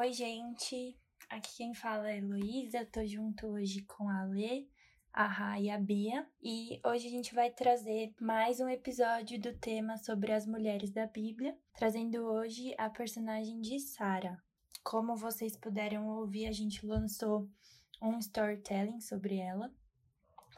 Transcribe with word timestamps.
Oi, 0.00 0.12
gente. 0.12 0.96
Aqui 1.28 1.56
quem 1.56 1.74
fala 1.74 2.08
é 2.08 2.18
Heloísa. 2.18 2.86
Tô 2.86 3.04
junto 3.04 3.48
hoje 3.48 3.82
com 3.82 4.08
a 4.08 4.22
Lê, 4.26 4.68
a 5.12 5.26
Ra 5.26 5.58
e 5.58 5.68
a 5.68 5.76
Bia. 5.76 6.24
E 6.40 6.80
hoje 6.86 7.08
a 7.08 7.10
gente 7.10 7.34
vai 7.34 7.50
trazer 7.50 8.14
mais 8.20 8.60
um 8.60 8.68
episódio 8.68 9.40
do 9.40 9.52
tema 9.58 9.96
sobre 9.96 10.30
as 10.30 10.46
mulheres 10.46 10.92
da 10.92 11.04
Bíblia, 11.08 11.58
trazendo 11.74 12.18
hoje 12.18 12.76
a 12.78 12.88
personagem 12.88 13.60
de 13.60 13.80
Sara. 13.80 14.40
Como 14.84 15.16
vocês 15.16 15.56
puderam 15.56 16.06
ouvir, 16.06 16.46
a 16.46 16.52
gente 16.52 16.86
lançou 16.86 17.50
um 18.00 18.20
storytelling 18.20 19.00
sobre 19.00 19.38
ela 19.38 19.68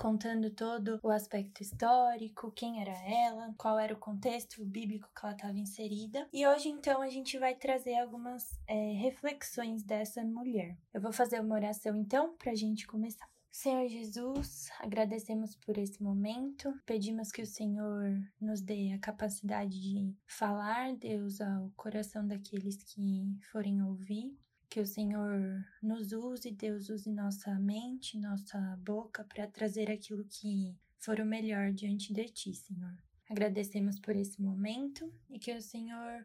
contando 0.01 0.51
todo 0.51 0.99
o 1.03 1.11
aspecto 1.11 1.61
histórico, 1.61 2.51
quem 2.53 2.81
era 2.81 2.97
ela, 3.07 3.55
qual 3.59 3.79
era 3.79 3.93
o 3.93 3.99
contexto 3.99 4.65
bíblico 4.65 5.07
que 5.15 5.27
ela 5.27 5.35
estava 5.35 5.59
inserida. 5.59 6.27
E 6.33 6.47
hoje, 6.47 6.71
então, 6.71 7.03
a 7.03 7.11
gente 7.11 7.39
vai 7.39 7.55
trazer 7.55 7.97
algumas 7.99 8.59
é, 8.67 8.93
reflexões 8.95 9.83
dessa 9.83 10.25
mulher. 10.25 10.75
Eu 10.95 11.03
vou 11.03 11.13
fazer 11.13 11.39
uma 11.39 11.55
oração, 11.55 11.95
então, 11.95 12.35
para 12.39 12.53
a 12.53 12.55
gente 12.55 12.87
começar. 12.87 13.29
Senhor 13.53 13.87
Jesus, 13.89 14.71
agradecemos 14.79 15.55
por 15.57 15.77
esse 15.77 16.03
momento, 16.03 16.73
pedimos 16.87 17.31
que 17.31 17.43
o 17.43 17.47
Senhor 17.47 18.17
nos 18.41 18.63
dê 18.63 18.93
a 18.95 18.99
capacidade 18.99 19.79
de 19.79 20.17
falar, 20.25 20.97
Deus, 20.97 21.43
ao 21.43 21.71
coração 21.77 22.27
daqueles 22.27 22.83
que 22.85 23.37
forem 23.53 23.83
ouvir. 23.83 24.35
Que 24.71 24.79
o 24.79 24.87
Senhor 24.87 25.67
nos 25.83 26.13
use, 26.13 26.53
Deus 26.53 26.89
use 26.91 27.11
nossa 27.11 27.59
mente, 27.59 28.17
nossa 28.17 28.79
boca 28.79 29.25
para 29.25 29.49
trazer 29.49 29.91
aquilo 29.91 30.25
que 30.25 30.79
for 30.97 31.19
o 31.19 31.27
melhor 31.27 31.73
diante 31.73 32.13
de 32.13 32.25
Ti, 32.29 32.55
Senhor. 32.55 32.97
Agradecemos 33.29 33.99
por 33.99 34.15
esse 34.15 34.41
momento 34.41 35.13
e 35.29 35.41
que 35.41 35.53
o 35.53 35.61
Senhor 35.61 36.25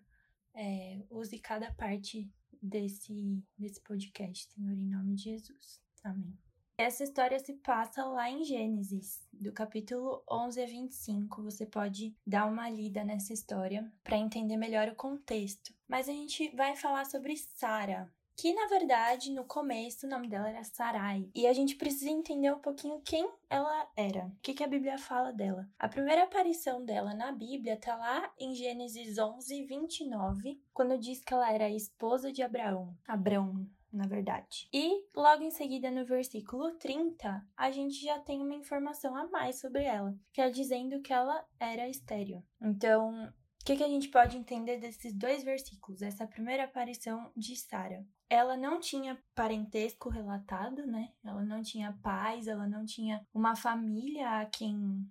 é, 0.53 1.03
use 1.09 1.39
cada 1.39 1.71
parte 1.73 2.31
desse, 2.61 3.43
desse 3.57 3.81
podcast, 3.81 4.51
Senhor, 4.53 4.73
em 4.73 4.89
nome 4.89 5.15
de 5.15 5.23
Jesus. 5.23 5.81
Amém. 6.03 6.37
Essa 6.77 7.03
história 7.03 7.39
se 7.39 7.53
passa 7.53 8.05
lá 8.05 8.29
em 8.29 8.43
Gênesis, 8.43 9.25
do 9.33 9.51
capítulo 9.53 10.23
11 10.29 10.61
a 10.61 10.65
25. 10.67 11.41
Você 11.41 11.65
pode 11.65 12.15
dar 12.27 12.45
uma 12.45 12.69
lida 12.69 13.03
nessa 13.03 13.33
história 13.33 13.91
para 14.03 14.17
entender 14.17 14.57
melhor 14.57 14.89
o 14.89 14.95
contexto. 14.95 15.73
Mas 15.87 16.07
a 16.07 16.11
gente 16.11 16.53
vai 16.55 16.75
falar 16.75 17.05
sobre 17.05 17.37
Sara, 17.37 18.13
que 18.35 18.53
na 18.53 18.67
verdade 18.67 19.31
no 19.31 19.45
começo 19.45 20.05
o 20.05 20.09
nome 20.09 20.27
dela 20.27 20.49
era 20.49 20.63
Sarai. 20.63 21.29
E 21.33 21.47
a 21.47 21.53
gente 21.53 21.75
precisa 21.75 22.09
entender 22.09 22.51
um 22.51 22.59
pouquinho 22.59 23.01
quem 23.01 23.29
ela 23.49 23.89
era, 23.95 24.25
o 24.25 24.37
que, 24.41 24.53
que 24.53 24.63
a 24.63 24.67
Bíblia 24.67 24.97
fala 24.97 25.31
dela. 25.31 25.67
A 25.79 25.87
primeira 25.87 26.23
aparição 26.23 26.83
dela 26.83 27.13
na 27.13 27.31
Bíblia 27.31 27.77
tá 27.77 27.95
lá 27.95 28.31
em 28.37 28.53
Gênesis 28.53 29.17
11, 29.17 29.65
29, 29.65 30.61
quando 30.73 30.97
diz 30.97 31.23
que 31.23 31.33
ela 31.33 31.51
era 31.51 31.65
a 31.65 31.71
esposa 31.71 32.31
de 32.31 32.43
Abraão. 32.43 32.95
Abraão, 33.07 33.67
na 33.91 34.05
verdade. 34.05 34.67
E 34.73 35.05
logo 35.15 35.43
em 35.43 35.51
seguida, 35.51 35.89
no 35.89 36.05
versículo 36.05 36.71
30, 36.71 37.45
a 37.55 37.71
gente 37.71 38.03
já 38.03 38.19
tem 38.19 38.41
uma 38.41 38.55
informação 38.55 39.15
a 39.15 39.27
mais 39.27 39.59
sobre 39.59 39.83
ela, 39.83 40.13
que 40.33 40.41
é 40.41 40.49
dizendo 40.49 41.01
que 41.01 41.13
ela 41.13 41.45
era 41.59 41.87
estéreo. 41.87 42.43
Então, 42.61 43.31
o 43.65 43.67
que, 43.67 43.77
que, 43.77 43.83
a 43.83 43.87
gente 43.87 44.09
pode 44.09 44.37
entender 44.37 44.77
desses 44.77 45.11
dois 45.11 45.43
versículos? 45.43 46.03
Essa 46.03 46.27
primeira 46.27 46.65
aparição 46.65 47.31
de 47.35 47.55
Sara. 47.55 48.05
Ela 48.29 48.55
não 48.55 48.79
tinha 48.79 49.19
parentesco 49.33 50.07
relatado, 50.07 50.85
né? 50.85 51.11
Ela 51.23 51.43
não 51.43 51.63
tinha 51.63 51.91
pais, 52.03 52.45
ela 52.45 52.67
não 52.67 52.85
tinha 52.85 53.25
uma 53.33 53.55
família 53.55 54.39
a 54.39 54.45
quem 54.45 55.03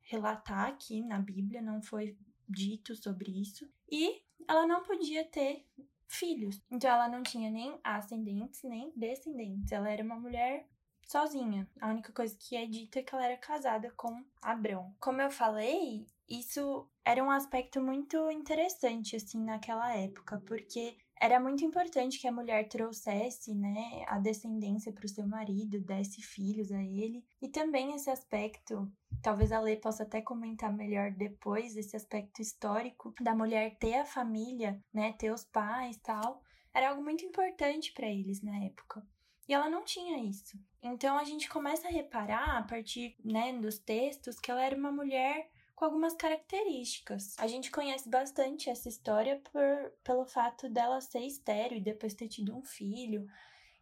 relatar 0.00 0.68
aqui 0.68 1.02
na 1.02 1.18
Bíblia, 1.18 1.60
não 1.60 1.82
foi 1.82 2.16
dito 2.48 2.96
sobre 2.96 3.30
isso. 3.30 3.68
E 3.90 4.22
ela 4.48 4.66
não 4.66 4.82
podia 4.82 5.22
ter 5.26 5.66
filhos. 6.08 6.62
Então 6.70 6.90
ela 6.90 7.10
não 7.10 7.22
tinha 7.22 7.50
nem 7.50 7.78
ascendentes 7.84 8.62
nem 8.62 8.90
descendentes. 8.96 9.70
Ela 9.70 9.90
era 9.90 10.02
uma 10.02 10.18
mulher 10.18 10.66
sozinha. 11.06 11.68
A 11.78 11.90
única 11.90 12.10
coisa 12.10 12.34
que 12.40 12.56
é 12.56 12.64
dita 12.64 13.00
é 13.00 13.02
que 13.02 13.14
ela 13.14 13.26
era 13.26 13.36
casada 13.36 13.92
com 13.98 14.24
Abrão. 14.40 14.96
Como 14.98 15.20
eu 15.20 15.30
falei, 15.30 16.06
isso 16.26 16.88
era 17.04 17.22
um 17.22 17.30
aspecto 17.30 17.80
muito 17.80 18.30
interessante, 18.30 19.16
assim, 19.16 19.42
naquela 19.42 19.94
época, 19.94 20.40
porque 20.46 20.96
era 21.20 21.38
muito 21.38 21.64
importante 21.64 22.18
que 22.18 22.26
a 22.26 22.32
mulher 22.32 22.68
trouxesse, 22.68 23.54
né, 23.54 24.04
a 24.08 24.18
descendência 24.18 24.92
para 24.92 25.06
o 25.06 25.08
seu 25.08 25.26
marido, 25.26 25.80
desse 25.80 26.20
filhos 26.20 26.72
a 26.72 26.82
ele. 26.82 27.24
E 27.40 27.48
também 27.48 27.94
esse 27.94 28.10
aspecto, 28.10 28.90
talvez 29.22 29.52
a 29.52 29.60
lei 29.60 29.76
possa 29.76 30.02
até 30.02 30.20
comentar 30.20 30.72
melhor 30.72 31.12
depois, 31.12 31.76
esse 31.76 31.94
aspecto 31.94 32.42
histórico 32.42 33.14
da 33.20 33.34
mulher 33.34 33.76
ter 33.78 33.94
a 33.94 34.04
família, 34.04 34.82
né, 34.92 35.12
ter 35.12 35.32
os 35.32 35.44
pais 35.44 35.96
tal, 35.98 36.42
era 36.74 36.90
algo 36.90 37.02
muito 37.02 37.24
importante 37.24 37.92
para 37.92 38.08
eles 38.08 38.42
na 38.42 38.58
época. 38.64 39.06
E 39.48 39.54
ela 39.54 39.68
não 39.68 39.84
tinha 39.84 40.18
isso. 40.18 40.58
Então 40.82 41.16
a 41.16 41.22
gente 41.22 41.48
começa 41.48 41.86
a 41.86 41.90
reparar 41.90 42.58
a 42.58 42.62
partir, 42.62 43.14
né, 43.24 43.52
dos 43.52 43.78
textos 43.78 44.40
que 44.40 44.50
ela 44.50 44.64
era 44.64 44.76
uma 44.76 44.90
mulher 44.90 45.51
com 45.82 45.86
algumas 45.86 46.14
características. 46.14 47.34
A 47.40 47.48
gente 47.48 47.68
conhece 47.68 48.08
bastante 48.08 48.70
essa 48.70 48.88
história 48.88 49.42
por, 49.50 49.92
pelo 50.04 50.24
fato 50.24 50.68
dela 50.68 51.00
ser 51.00 51.26
estéreo 51.26 51.76
e 51.76 51.80
depois 51.80 52.14
ter 52.14 52.28
tido 52.28 52.56
um 52.56 52.62
filho. 52.62 53.26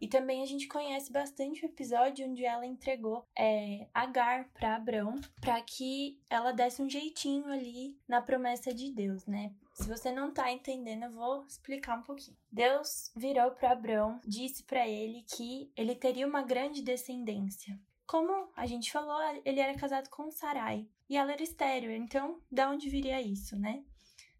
E 0.00 0.08
também 0.08 0.42
a 0.42 0.46
gente 0.46 0.66
conhece 0.66 1.12
bastante 1.12 1.62
o 1.62 1.66
episódio 1.66 2.26
onde 2.26 2.42
ela 2.42 2.64
entregou 2.64 3.28
é, 3.38 3.86
Agar 3.92 4.48
para 4.54 4.76
Abrão 4.76 5.14
para 5.42 5.60
que 5.60 6.18
ela 6.30 6.52
desse 6.52 6.80
um 6.80 6.88
jeitinho 6.88 7.52
ali 7.52 7.94
na 8.08 8.22
promessa 8.22 8.72
de 8.72 8.90
Deus, 8.90 9.26
né? 9.26 9.52
Se 9.74 9.86
você 9.86 10.10
não 10.10 10.32
tá 10.32 10.50
entendendo, 10.50 11.02
eu 11.02 11.12
vou 11.12 11.44
explicar 11.44 11.98
um 11.98 12.02
pouquinho. 12.02 12.38
Deus 12.50 13.12
virou 13.14 13.50
para 13.50 13.72
Abrão, 13.72 14.18
disse 14.26 14.62
para 14.62 14.88
ele 14.88 15.22
que 15.36 15.70
ele 15.76 15.94
teria 15.94 16.26
uma 16.26 16.40
grande 16.40 16.80
descendência. 16.80 17.78
Como 18.06 18.48
a 18.56 18.64
gente 18.64 18.90
falou, 18.90 19.20
ele 19.44 19.60
era 19.60 19.78
casado 19.78 20.08
com 20.08 20.30
Sarai 20.30 20.88
e 21.10 21.16
ela 21.16 21.32
era 21.32 21.42
estéreo, 21.42 21.90
então 21.90 22.40
da 22.50 22.70
onde 22.70 22.88
viria 22.88 23.20
isso, 23.20 23.58
né? 23.58 23.84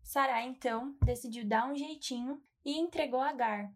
Sarai 0.05 0.47
então 0.47 0.97
decidiu 1.05 1.45
dar 1.45 1.69
um 1.69 1.77
jeitinho 1.77 2.41
e 2.65 2.79
entregou 2.79 3.21
Agar 3.21 3.73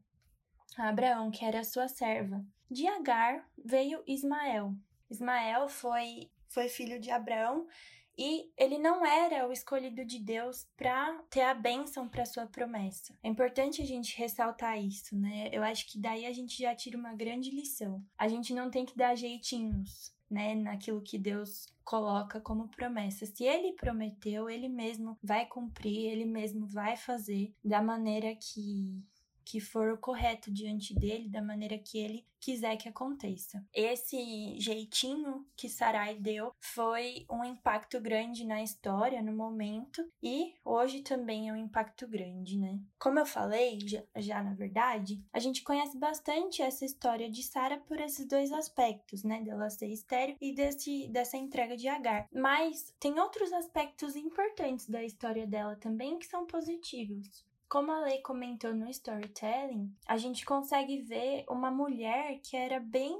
a 0.78 0.88
Abraão, 0.88 1.30
que 1.30 1.44
era 1.44 1.64
sua 1.64 1.88
serva. 1.88 2.44
De 2.70 2.86
Agar 2.86 3.48
veio 3.64 4.02
Ismael. 4.06 4.74
Ismael 5.10 5.68
foi 5.68 6.30
foi 6.48 6.68
filho 6.68 7.00
de 7.00 7.10
Abraão 7.10 7.66
e 8.16 8.52
ele 8.56 8.78
não 8.78 9.04
era 9.04 9.48
o 9.48 9.52
escolhido 9.52 10.04
de 10.04 10.20
Deus 10.20 10.68
para 10.76 11.20
ter 11.28 11.42
a 11.42 11.52
bênção 11.52 12.08
para 12.08 12.24
sua 12.24 12.46
promessa. 12.46 13.12
É 13.24 13.28
importante 13.28 13.82
a 13.82 13.84
gente 13.84 14.16
ressaltar 14.16 14.80
isso, 14.80 15.16
né? 15.16 15.48
Eu 15.52 15.64
acho 15.64 15.90
que 15.90 15.98
daí 15.98 16.24
a 16.24 16.32
gente 16.32 16.56
já 16.56 16.76
tira 16.76 16.96
uma 16.96 17.12
grande 17.12 17.50
lição. 17.50 18.00
A 18.16 18.28
gente 18.28 18.54
não 18.54 18.70
tem 18.70 18.86
que 18.86 18.96
dar 18.96 19.16
jeitinhos, 19.16 20.14
né, 20.30 20.54
naquilo 20.54 21.02
que 21.02 21.18
Deus 21.18 21.73
coloca 21.84 22.40
como 22.40 22.68
promessa. 22.68 23.26
Se 23.26 23.44
ele 23.44 23.74
prometeu, 23.74 24.48
ele 24.48 24.68
mesmo 24.68 25.18
vai 25.22 25.46
cumprir, 25.46 26.06
ele 26.06 26.24
mesmo 26.24 26.66
vai 26.66 26.96
fazer 26.96 27.54
da 27.62 27.82
maneira 27.82 28.34
que 28.34 29.02
que 29.44 29.60
for 29.60 29.92
o 29.92 29.98
correto 29.98 30.50
diante 30.50 30.94
dele, 30.94 31.28
da 31.28 31.42
maneira 31.42 31.78
que 31.78 31.98
ele 31.98 32.26
quiser 32.44 32.76
que 32.76 32.90
aconteça. 32.90 33.64
Esse 33.72 34.58
jeitinho 34.60 35.46
que 35.56 35.66
Sarai 35.66 36.14
deu 36.16 36.52
foi 36.60 37.24
um 37.30 37.42
impacto 37.42 37.98
grande 37.98 38.44
na 38.44 38.62
história, 38.62 39.22
no 39.22 39.32
momento, 39.32 40.06
e 40.22 40.52
hoje 40.62 41.00
também 41.00 41.48
é 41.48 41.52
um 41.52 41.56
impacto 41.56 42.06
grande, 42.06 42.58
né? 42.58 42.78
Como 42.98 43.18
eu 43.18 43.24
falei, 43.24 43.78
já, 43.80 44.02
já 44.16 44.42
na 44.42 44.52
verdade, 44.52 45.24
a 45.32 45.38
gente 45.38 45.62
conhece 45.62 45.96
bastante 45.96 46.60
essa 46.60 46.84
história 46.84 47.30
de 47.30 47.42
Sara 47.42 47.78
por 47.78 47.98
esses 47.98 48.26
dois 48.28 48.52
aspectos, 48.52 49.24
né? 49.24 49.40
Dela 49.40 49.70
ser 49.70 49.88
estéreo 49.88 50.36
e 50.38 50.54
desse, 50.54 51.08
dessa 51.08 51.38
entrega 51.38 51.76
de 51.76 51.88
Agar. 51.88 52.28
Mas 52.30 52.94
tem 53.00 53.18
outros 53.18 53.52
aspectos 53.54 54.16
importantes 54.16 54.86
da 54.88 55.02
história 55.02 55.46
dela 55.46 55.76
também 55.76 56.18
que 56.18 56.26
são 56.26 56.46
positivos. 56.46 57.44
Como 57.74 57.90
a 57.90 58.02
Lei 58.02 58.20
comentou 58.20 58.72
no 58.72 58.88
storytelling, 58.88 59.92
a 60.06 60.16
gente 60.16 60.44
consegue 60.44 61.02
ver 61.02 61.44
uma 61.50 61.72
mulher 61.72 62.38
que 62.40 62.56
era 62.56 62.78
bem 62.78 63.18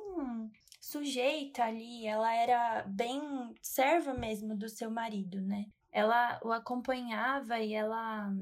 sujeita 0.81 1.65
ali, 1.65 2.07
ela 2.07 2.33
era 2.33 2.85
bem 2.87 3.21
serva 3.61 4.15
mesmo 4.15 4.57
do 4.57 4.69
seu 4.69 4.93
marido, 4.93 5.41
né? 5.41 5.67
Ela 5.91 6.39
o 6.45 6.53
acompanhava 6.53 7.59
e 7.59 7.75
ela 7.75 8.33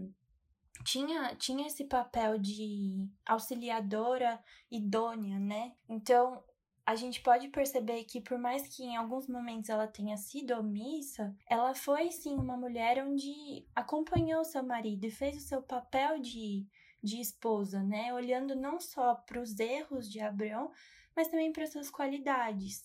tinha, 0.84 1.34
tinha 1.36 1.66
esse 1.66 1.84
papel 1.84 2.36
de 2.36 3.08
auxiliadora 3.24 4.38
idônea, 4.70 5.38
né? 5.38 5.72
Então, 5.88 6.44
a 6.84 6.94
gente 6.96 7.20
pode 7.20 7.48
perceber 7.48 8.04
que, 8.04 8.20
por 8.20 8.38
mais 8.38 8.66
que 8.68 8.82
em 8.82 8.96
alguns 8.96 9.28
momentos 9.28 9.70
ela 9.70 9.86
tenha 9.86 10.16
sido 10.16 10.58
omissa, 10.58 11.34
ela 11.48 11.74
foi 11.74 12.10
sim 12.10 12.34
uma 12.34 12.56
mulher 12.56 13.04
onde 13.04 13.66
acompanhou 13.74 14.44
seu 14.44 14.62
marido 14.62 15.04
e 15.04 15.10
fez 15.10 15.36
o 15.36 15.46
seu 15.46 15.62
papel 15.62 16.18
de, 16.18 16.66
de 17.02 17.20
esposa, 17.20 17.82
né? 17.82 18.12
Olhando 18.12 18.56
não 18.56 18.80
só 18.80 19.14
para 19.14 19.40
os 19.40 19.58
erros 19.60 20.10
de 20.10 20.20
Abraão, 20.20 20.72
mas 21.14 21.28
também 21.28 21.52
para 21.52 21.66
suas 21.66 21.88
qualidades. 21.88 22.84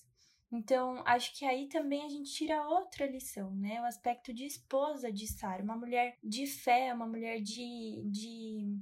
Então, 0.52 1.02
acho 1.06 1.38
que 1.38 1.44
aí 1.44 1.68
também 1.68 2.06
a 2.06 2.10
gente 2.10 2.32
tira 2.32 2.66
outra 2.68 3.06
lição, 3.06 3.54
né? 3.56 3.82
O 3.82 3.86
aspecto 3.86 4.34
de 4.34 4.46
esposa 4.46 5.12
de 5.12 5.28
Sara, 5.28 5.64
uma 5.64 5.76
mulher 5.76 6.18
de 6.24 6.46
fé, 6.46 6.94
uma 6.94 7.08
mulher 7.08 7.42
de, 7.42 8.04
de 8.06 8.78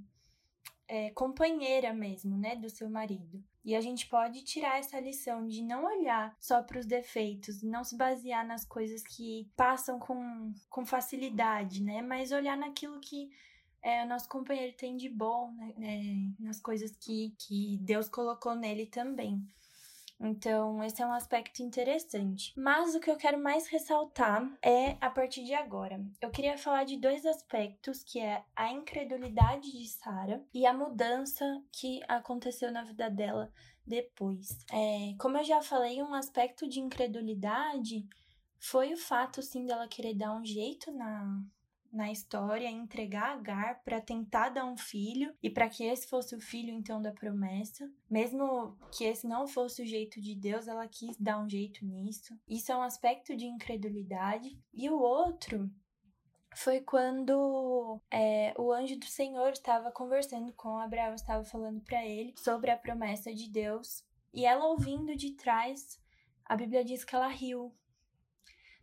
é, 0.88 1.10
companheira 1.12 1.94
mesmo, 1.94 2.38
né, 2.38 2.56
do 2.56 2.70
seu 2.70 2.90
marido. 2.90 3.44
E 3.64 3.76
a 3.76 3.82
gente 3.82 4.08
pode 4.08 4.44
tirar 4.44 4.78
essa 4.78 5.00
lição 5.00 5.48
de 5.48 5.64
não 5.64 5.86
olhar 5.86 6.36
só 6.40 6.62
para 6.62 6.80
os 6.80 6.86
defeitos, 6.86 7.64
não 7.64 7.84
se 7.84 7.98
basear 7.98 8.46
nas 8.46 8.64
coisas 8.64 9.02
que 9.04 9.50
passam 9.56 10.00
com, 10.00 10.54
com 10.70 10.86
facilidade, 10.86 11.82
né, 11.82 12.02
mas 12.02 12.32
olhar 12.32 12.58
naquilo 12.58 13.00
que 13.00 13.32
é, 13.82 14.04
o 14.04 14.08
nosso 14.08 14.28
companheiro 14.28 14.76
tem 14.76 14.98
de 14.98 15.10
bom, 15.10 15.52
né, 15.52 15.74
é, 15.82 16.44
nas 16.44 16.60
coisas 16.60 16.96
que, 16.96 17.36
que 17.38 17.78
Deus 17.82 18.10
colocou 18.10 18.56
nele 18.56 18.86
também. 18.86 19.46
Então, 20.20 20.84
esse 20.84 21.02
é 21.02 21.06
um 21.06 21.14
aspecto 21.14 21.62
interessante. 21.62 22.54
Mas 22.56 22.96
o 22.96 23.00
que 23.00 23.10
eu 23.10 23.18
quero 23.18 23.42
mais 23.42 23.68
ressaltar 23.68 24.50
é 24.62 24.98
a 25.02 25.10
partir 25.10 25.44
de 25.44 25.54
agora. 25.54 26.04
Eu 26.22 26.32
queria 26.32 26.58
falar 26.58 26.84
de 26.86 26.98
dois 26.98 27.26
aspectos, 27.26 28.04
que 28.04 28.20
é 28.20 28.44
a 28.56 28.72
incredulidade 28.72 29.72
de 29.72 29.88
Sara 29.88 30.44
e 30.54 30.66
a 30.66 30.74
mudança 30.74 31.62
que 31.72 32.02
aconteceu 32.08 32.72
na 32.72 32.84
vida 32.84 33.10
dela 33.10 33.52
depois. 33.86 34.66
É, 34.72 35.16
como 35.20 35.38
eu 35.38 35.44
já 35.44 35.62
falei, 35.62 36.02
um 36.02 36.14
aspecto 36.14 36.68
de 36.68 36.80
incredulidade 36.80 38.08
foi 38.60 38.94
o 38.94 38.98
fato, 38.98 39.42
sim, 39.42 39.66
dela 39.66 39.88
querer 39.88 40.16
dar 40.16 40.34
um 40.34 40.44
jeito 40.44 40.92
na, 40.92 41.40
na 41.96 42.12
história 42.12 42.70
entregar 42.70 43.36
Agar 43.36 43.82
para 43.84 44.02
tentar 44.02 44.50
dar 44.50 44.66
um 44.66 44.78
filho 44.78 45.34
e 45.42 45.50
para 45.50 45.70
que 45.70 45.84
esse 45.84 46.08
fosse 46.08 46.36
o 46.36 46.42
filho 46.42 46.72
então 46.72 47.02
da 47.02 47.12
promessa. 47.12 47.90
Mesmo 48.10 48.78
que 48.92 49.04
esse 49.04 49.28
não 49.28 49.48
fosse 49.48 49.82
o 49.82 49.86
jeito 49.86 50.22
de 50.22 50.36
Deus, 50.36 50.68
ela 50.68 50.88
quis 50.88 51.18
dar 51.18 51.40
um 51.40 51.50
jeito 51.50 51.86
nisso. 51.86 52.38
Isso 52.48 52.72
é 52.72 52.78
um 52.78 52.82
aspecto 52.82 53.36
de 53.36 53.46
incredulidade. 53.46 54.58
E 54.74 54.90
o 54.90 55.00
outro 55.00 55.70
foi 56.56 56.82
quando 56.82 58.00
é, 58.12 58.54
o 58.58 58.72
anjo 58.72 58.98
do 58.98 59.06
Senhor 59.06 59.52
estava 59.52 59.92
conversando 59.92 60.54
com 60.54 60.78
Abraão, 60.78 61.16
estava 61.16 61.44
falando 61.44 61.82
para 61.82 62.06
ele 62.06 62.34
sobre 62.38 62.72
a 62.72 62.78
promessa 62.78 63.34
de 63.34 63.50
Deus. 63.50 64.04
E 64.34 64.46
ela 64.46 64.66
ouvindo 64.66 65.16
de 65.16 65.32
trás, 65.32 66.00
a 66.46 66.56
Bíblia 66.56 66.84
diz 66.84 67.04
que 67.04 67.16
ela 67.16 67.28
riu. 67.28 67.74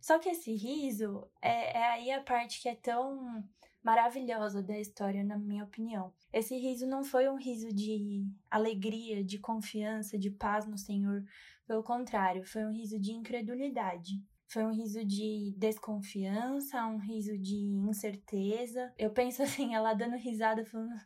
Só 0.03 0.19
que 0.19 0.27
esse 0.27 0.53
riso 0.53 1.25
é, 1.41 1.77
é 1.77 1.91
aí 1.91 2.11
a 2.11 2.21
parte 2.21 2.61
que 2.61 2.67
é 2.67 2.75
tão 2.75 3.41
maravilhosa 3.81 4.61
da 4.61 4.77
história, 4.77 5.23
na 5.23 5.37
minha 5.37 5.63
opinião. 5.63 6.13
Esse 6.33 6.57
riso 6.57 6.85
não 6.85 7.05
foi 7.05 7.29
um 7.29 7.37
riso 7.37 7.71
de 7.73 8.27
alegria, 8.51 9.23
de 9.23 9.39
confiança, 9.39 10.17
de 10.17 10.29
paz 10.29 10.65
no 10.65 10.77
Senhor. 10.77 11.23
Pelo 11.65 11.81
contrário, 11.83 12.45
foi 12.45 12.65
um 12.65 12.73
riso 12.73 12.99
de 12.99 13.13
incredulidade. 13.13 14.21
Foi 14.45 14.65
um 14.65 14.73
riso 14.73 15.05
de 15.05 15.55
desconfiança, 15.57 16.85
um 16.85 16.97
riso 16.97 17.37
de 17.37 17.55
incerteza. 17.55 18.93
Eu 18.97 19.11
penso 19.11 19.41
assim, 19.43 19.73
ela 19.73 19.93
dando 19.93 20.17
risada, 20.17 20.65
falando. 20.65 20.99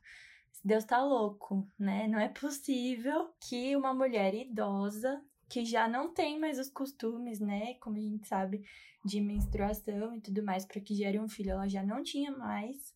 Deus 0.65 0.83
tá 0.85 1.03
louco, 1.03 1.67
né? 1.77 2.07
Não 2.07 2.19
é 2.19 2.29
possível 2.29 3.31
que 3.39 3.75
uma 3.75 3.93
mulher 3.93 4.33
idosa 4.33 5.23
que 5.49 5.63
já 5.63 5.87
não 5.87 6.13
tem 6.13 6.39
mais 6.39 6.59
os 6.59 6.69
costumes, 6.69 7.39
né? 7.39 7.75
Como 7.75 7.97
a 7.97 8.01
gente 8.01 8.27
sabe, 8.27 8.63
de 9.03 9.21
menstruação 9.21 10.15
e 10.15 10.21
tudo 10.21 10.43
mais, 10.43 10.65
para 10.65 10.81
que 10.81 10.95
gere 10.95 11.19
um 11.19 11.29
filho, 11.29 11.51
ela 11.51 11.67
já 11.67 11.83
não 11.83 12.03
tinha 12.03 12.31
mais. 12.31 12.95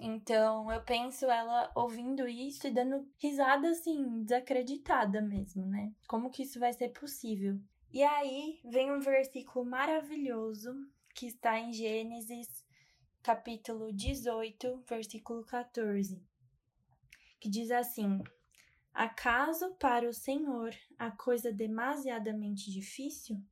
Então, 0.00 0.72
eu 0.72 0.82
penso 0.82 1.26
ela 1.26 1.70
ouvindo 1.74 2.26
isso 2.26 2.66
e 2.66 2.70
dando 2.70 3.06
risada 3.18 3.68
assim, 3.68 4.22
desacreditada 4.22 5.20
mesmo, 5.20 5.66
né? 5.66 5.92
Como 6.08 6.30
que 6.30 6.42
isso 6.42 6.58
vai 6.58 6.72
ser 6.72 6.88
possível? 6.88 7.60
E 7.92 8.02
aí 8.02 8.58
vem 8.64 8.90
um 8.90 9.00
versículo 9.00 9.66
maravilhoso 9.66 10.72
que 11.14 11.26
está 11.26 11.58
em 11.58 11.72
Gênesis, 11.74 12.64
capítulo 13.22 13.92
18, 13.92 14.82
versículo 14.88 15.44
14, 15.44 16.22
que 17.38 17.50
diz 17.50 17.70
assim: 17.70 18.22
Acaso 18.94 19.74
para 19.76 20.08
o 20.08 20.12
Senhor 20.12 20.74
a 20.98 21.10
coisa 21.10 21.50
demasiadamente 21.52 22.70
difícil? 22.70 23.42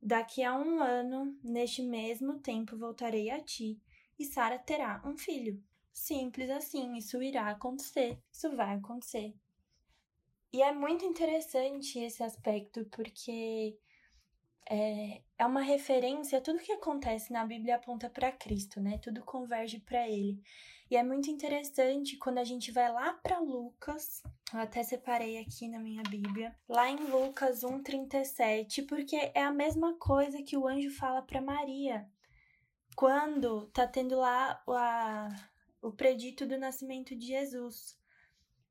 Daqui 0.00 0.42
a 0.42 0.56
um 0.56 0.80
ano, 0.80 1.38
neste 1.42 1.82
mesmo 1.82 2.38
tempo, 2.40 2.76
voltarei 2.76 3.30
a 3.30 3.40
ti, 3.40 3.80
e 4.18 4.24
Sara 4.24 4.58
terá 4.58 5.02
um 5.04 5.16
filho. 5.16 5.62
Simples 5.92 6.50
assim, 6.50 6.96
isso 6.96 7.22
irá 7.22 7.50
acontecer, 7.50 8.20
isso 8.32 8.54
vai 8.54 8.76
acontecer. 8.76 9.34
E 10.52 10.62
é 10.62 10.72
muito 10.72 11.04
interessante 11.04 11.98
esse 11.98 12.22
aspecto, 12.22 12.84
porque 12.86 13.78
é, 14.70 15.22
é 15.38 15.46
uma 15.46 15.62
referência, 15.62 16.40
tudo 16.40 16.60
que 16.60 16.72
acontece 16.72 17.32
na 17.32 17.44
Bíblia 17.44 17.76
aponta 17.76 18.08
para 18.08 18.32
Cristo, 18.32 18.80
né? 18.80 18.98
Tudo 18.98 19.24
converge 19.24 19.80
para 19.80 20.08
Ele. 20.08 20.40
E 20.90 20.96
é 20.96 21.02
muito 21.02 21.30
interessante 21.30 22.16
quando 22.16 22.38
a 22.38 22.44
gente 22.44 22.72
vai 22.72 22.90
lá 22.90 23.12
para 23.12 23.38
Lucas, 23.40 24.22
eu 24.54 24.58
até 24.58 24.82
separei 24.82 25.36
aqui 25.36 25.68
na 25.68 25.78
minha 25.78 26.02
Bíblia, 26.02 26.56
lá 26.66 26.88
em 26.88 26.96
Lucas 26.96 27.62
1:37, 27.62 28.86
porque 28.86 29.16
é 29.34 29.42
a 29.42 29.52
mesma 29.52 29.98
coisa 29.98 30.42
que 30.42 30.56
o 30.56 30.66
anjo 30.66 30.90
fala 30.90 31.20
para 31.20 31.42
Maria. 31.42 32.10
Quando 32.96 33.66
tá 33.66 33.86
tendo 33.86 34.16
lá 34.16 34.62
a, 34.66 35.28
o 35.82 35.92
predito 35.92 36.46
do 36.46 36.58
nascimento 36.58 37.14
de 37.14 37.26
Jesus. 37.26 37.94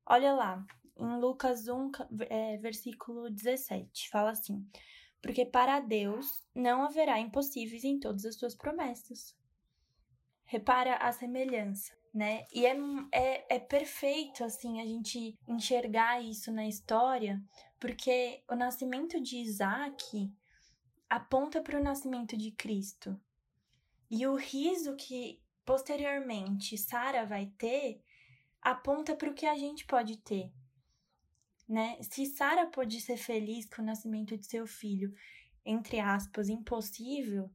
Olha 0.04 0.32
lá, 0.32 0.66
em 0.98 1.20
Lucas 1.20 1.68
1, 1.68 1.92
é, 2.28 2.56
versículo 2.56 3.30
17, 3.30 4.10
fala 4.10 4.32
assim: 4.32 4.68
Porque 5.22 5.46
para 5.46 5.78
Deus 5.78 6.44
não 6.52 6.82
haverá 6.82 7.20
impossíveis 7.20 7.84
em 7.84 8.00
todas 8.00 8.24
as 8.24 8.34
suas 8.34 8.56
promessas. 8.56 9.36
Repara 10.44 10.96
a 10.96 11.12
semelhança 11.12 11.97
né? 12.12 12.46
E 12.52 12.66
é, 12.66 12.76
é, 13.12 13.56
é 13.56 13.58
perfeito, 13.58 14.44
assim, 14.44 14.80
a 14.80 14.84
gente 14.84 15.38
enxergar 15.46 16.22
isso 16.22 16.50
na 16.50 16.66
história, 16.66 17.42
porque 17.78 18.42
o 18.48 18.54
nascimento 18.54 19.20
de 19.20 19.36
Isaac 19.38 20.32
aponta 21.08 21.62
para 21.62 21.78
o 21.78 21.82
nascimento 21.82 22.36
de 22.36 22.50
Cristo. 22.52 23.18
E 24.10 24.26
o 24.26 24.34
riso 24.34 24.96
que 24.96 25.42
posteriormente 25.64 26.78
Sara 26.78 27.26
vai 27.26 27.46
ter 27.58 28.02
aponta 28.60 29.14
para 29.14 29.30
o 29.30 29.34
que 29.34 29.46
a 29.46 29.56
gente 29.56 29.84
pode 29.86 30.16
ter. 30.18 30.50
Né? 31.68 31.98
Se 32.02 32.24
Sara 32.26 32.66
pode 32.66 33.00
ser 33.00 33.16
feliz 33.16 33.66
com 33.66 33.82
o 33.82 33.84
nascimento 33.84 34.36
de 34.36 34.46
seu 34.46 34.66
filho, 34.66 35.12
entre 35.64 36.00
aspas, 36.00 36.48
impossível, 36.48 37.50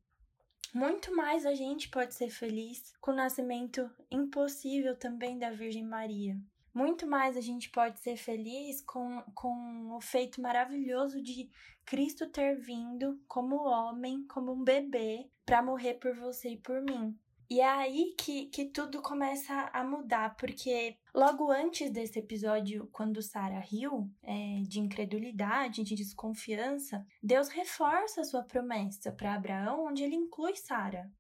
muito 0.73 1.15
mais 1.15 1.45
a 1.45 1.53
gente 1.53 1.87
pode 1.89 2.15
ser 2.15 2.29
feliz 2.29 2.93
com 2.99 3.11
o 3.11 3.15
nascimento 3.15 3.89
impossível 4.09 4.95
também 4.95 5.37
da 5.37 5.51
Virgem 5.51 5.85
Maria. 5.85 6.35
Muito 6.73 7.05
mais 7.05 7.37
a 7.37 7.41
gente 7.41 7.69
pode 7.69 7.99
ser 7.99 8.17
feliz 8.17 8.81
com, 8.81 9.21
com 9.35 9.95
o 9.95 10.01
feito 10.01 10.41
maravilhoso 10.41 11.21
de 11.21 11.51
Cristo 11.85 12.27
ter 12.27 12.55
vindo 12.59 13.21
como 13.27 13.67
homem, 13.67 14.25
como 14.25 14.51
um 14.53 14.63
bebê, 14.63 15.29
para 15.45 15.61
morrer 15.61 15.93
por 15.95 16.15
você 16.15 16.49
e 16.49 16.57
por 16.57 16.81
mim. 16.81 17.15
E 17.50 17.59
é 17.59 17.67
aí 17.67 18.15
que, 18.17 18.47
que 18.47 18.65
tudo 18.65 19.01
começa 19.01 19.69
a 19.73 19.83
mudar, 19.83 20.35
porque 20.38 20.97
logo 21.13 21.51
antes 21.51 21.91
desse 21.91 22.19
episódio, 22.19 22.88
quando 22.91 23.21
Sara 23.21 23.59
riu 23.59 24.09
é, 24.23 24.62
de 24.67 24.79
incredulidade, 24.79 25.83
de 25.83 25.95
desconfiança, 25.95 27.05
Deus 27.21 27.50
reforça 27.50 28.21
a 28.21 28.23
sua 28.23 28.43
promessa 28.43 29.12
para 29.12 29.35
Abraão, 29.35 29.85
onde 29.85 30.03
ele 30.03 30.15
inclui 30.15 30.55
Sara. 30.55 31.12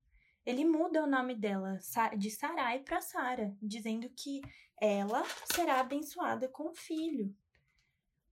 Ele 0.45 0.65
muda 0.65 1.03
o 1.03 1.07
nome 1.07 1.35
dela 1.35 1.79
de 2.17 2.29
Sarai 2.29 2.79
para 2.79 2.99
Sara, 2.99 3.55
dizendo 3.61 4.09
que 4.09 4.41
ela 4.81 5.23
será 5.53 5.79
abençoada 5.79 6.49
com 6.49 6.69
um 6.69 6.75
filho. 6.75 7.33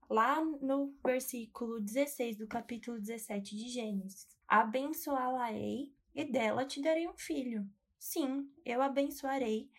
Lá 0.09 0.43
no 0.43 0.93
versículo 1.05 1.79
16 1.79 2.37
do 2.37 2.47
capítulo 2.47 2.99
17 2.99 3.55
de 3.55 3.69
Gênesis: 3.69 4.27
Abençoá-la-ei 4.45 5.93
e 6.13 6.25
dela 6.25 6.65
te 6.65 6.81
darei 6.81 7.07
um 7.07 7.15
filho. 7.15 7.65
Sim, 8.01 8.51
eu 8.65 8.81
abençoarei, 8.81 9.69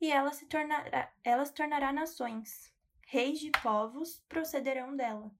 e 0.00 0.10
ela 0.10 0.32
se 0.32 0.44
tornará, 0.46 1.08
ela 1.22 1.44
se 1.44 1.54
tornará 1.54 1.92
nações. 1.92 2.74
Reis 3.06 3.38
de 3.38 3.52
povos 3.62 4.24
procederão 4.28 4.96
dela. 4.96 5.32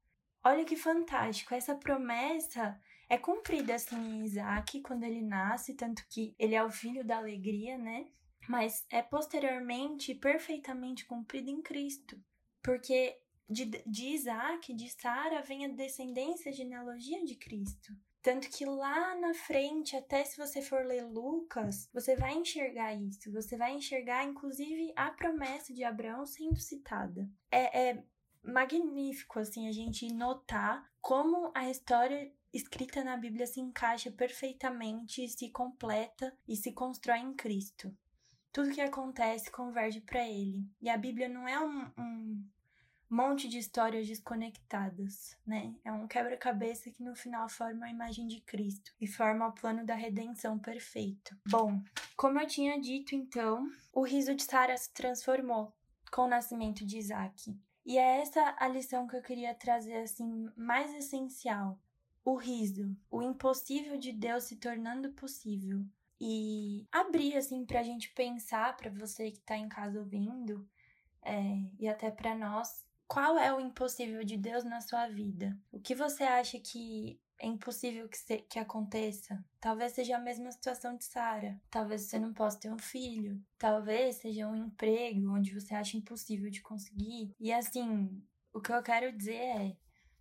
Olha 0.44 0.64
que 0.64 0.76
fantástico! 0.76 1.52
Essa 1.52 1.74
promessa 1.74 2.80
é 3.08 3.18
cumprida 3.18 3.74
assim 3.74 3.96
em 3.96 4.24
Isaac 4.24 4.80
quando 4.80 5.02
ele 5.02 5.22
nasce, 5.22 5.74
tanto 5.74 6.06
que 6.08 6.32
ele 6.38 6.54
é 6.54 6.62
o 6.62 6.70
filho 6.70 7.04
da 7.04 7.16
alegria, 7.16 7.76
né? 7.76 8.06
Mas 8.48 8.86
é 8.88 9.02
posteriormente 9.02 10.14
perfeitamente 10.14 11.06
cumprida 11.06 11.50
em 11.50 11.60
Cristo. 11.60 12.16
Porque 12.62 13.20
de, 13.48 13.64
de 13.64 14.06
Isaac, 14.06 14.72
de 14.72 14.88
Sara, 14.88 15.42
vem 15.42 15.64
a 15.64 15.68
descendência, 15.68 16.52
a 16.52 16.54
genealogia 16.54 17.24
de 17.24 17.34
Cristo. 17.34 17.92
Tanto 18.22 18.50
que 18.50 18.66
lá 18.66 19.14
na 19.16 19.32
frente, 19.32 19.96
até 19.96 20.24
se 20.24 20.36
você 20.36 20.60
for 20.60 20.84
ler 20.84 21.04
Lucas, 21.04 21.88
você 21.92 22.14
vai 22.16 22.34
enxergar 22.34 22.94
isso. 22.94 23.32
Você 23.32 23.56
vai 23.56 23.72
enxergar, 23.74 24.24
inclusive, 24.24 24.92
a 24.94 25.10
promessa 25.10 25.72
de 25.72 25.82
Abraão 25.84 26.26
sendo 26.26 26.60
citada. 26.60 27.28
É, 27.50 27.90
é 27.90 28.04
magnífico, 28.42 29.38
assim, 29.38 29.68
a 29.68 29.72
gente 29.72 30.12
notar 30.12 30.90
como 31.00 31.50
a 31.54 31.70
história 31.70 32.30
escrita 32.52 33.02
na 33.02 33.16
Bíblia 33.16 33.46
se 33.46 33.60
encaixa 33.60 34.10
perfeitamente, 34.10 35.28
se 35.28 35.50
completa 35.50 36.36
e 36.46 36.56
se 36.56 36.72
constrói 36.72 37.18
em 37.18 37.32
Cristo. 37.34 37.94
tudo 38.52 38.72
que 38.72 38.80
acontece 38.80 39.50
converge 39.50 40.00
para 40.00 40.28
ele. 40.28 40.64
E 40.80 40.90
a 40.90 40.96
Bíblia 40.96 41.28
não 41.28 41.46
é 41.46 41.58
um, 41.60 41.90
um 41.96 42.44
monte 43.10 43.48
de 43.48 43.58
histórias 43.58 44.06
desconectadas, 44.06 45.36
né? 45.44 45.74
É 45.84 45.92
um 45.92 46.06
quebra-cabeça 46.06 46.90
que 46.90 47.02
no 47.02 47.16
final 47.16 47.48
forma 47.48 47.86
a 47.86 47.90
imagem 47.90 48.26
de 48.28 48.40
Cristo 48.40 48.92
e 49.00 49.06
forma 49.06 49.48
o 49.48 49.52
plano 49.52 49.84
da 49.84 49.94
redenção 49.94 50.58
perfeito. 50.58 51.36
Bom, 51.48 51.82
como 52.16 52.38
eu 52.38 52.46
tinha 52.46 52.80
dito 52.80 53.14
então, 53.14 53.68
o 53.92 54.02
riso 54.02 54.34
de 54.34 54.44
Sara 54.44 54.76
se 54.76 54.92
transformou 54.92 55.74
com 56.12 56.22
o 56.22 56.28
nascimento 56.28 56.86
de 56.86 56.98
Isaac. 56.98 57.58
E 57.84 57.98
é 57.98 58.20
essa 58.20 58.54
a 58.58 58.68
lição 58.68 59.06
que 59.06 59.16
eu 59.16 59.22
queria 59.22 59.54
trazer 59.54 59.96
assim 60.02 60.48
mais 60.56 60.94
essencial. 60.94 61.78
O 62.24 62.36
riso, 62.36 62.94
o 63.10 63.22
impossível 63.22 63.98
de 63.98 64.12
Deus 64.12 64.44
se 64.44 64.56
tornando 64.56 65.12
possível. 65.12 65.84
E 66.20 66.86
abrir 66.92 67.36
assim 67.36 67.64
pra 67.64 67.82
gente 67.82 68.10
pensar, 68.10 68.76
para 68.76 68.90
você 68.90 69.30
que 69.30 69.40
tá 69.40 69.56
em 69.56 69.68
casa 69.68 69.98
ouvindo, 69.98 70.68
é, 71.22 71.42
e 71.78 71.88
até 71.88 72.10
para 72.10 72.34
nós, 72.34 72.86
qual 73.10 73.36
é 73.36 73.52
o 73.52 73.58
impossível 73.58 74.22
de 74.22 74.36
Deus 74.36 74.62
na 74.62 74.80
sua 74.80 75.08
vida? 75.08 75.58
O 75.72 75.80
que 75.80 75.96
você 75.96 76.22
acha 76.22 76.60
que 76.60 77.20
é 77.40 77.46
impossível 77.48 78.08
que, 78.08 78.16
se, 78.16 78.38
que 78.48 78.56
aconteça? 78.56 79.44
Talvez 79.60 79.94
seja 79.94 80.16
a 80.16 80.20
mesma 80.20 80.52
situação 80.52 80.96
de 80.96 81.04
Sara. 81.04 81.60
Talvez 81.68 82.02
você 82.02 82.20
não 82.20 82.32
possa 82.32 82.60
ter 82.60 82.72
um 82.72 82.78
filho. 82.78 83.42
Talvez 83.58 84.18
seja 84.18 84.46
um 84.46 84.54
emprego 84.54 85.34
onde 85.34 85.52
você 85.52 85.74
acha 85.74 85.96
impossível 85.96 86.48
de 86.52 86.62
conseguir. 86.62 87.34
E 87.40 87.52
assim, 87.52 88.22
o 88.52 88.60
que 88.60 88.72
eu 88.72 88.80
quero 88.80 89.10
dizer 89.16 89.34
é: 89.34 89.76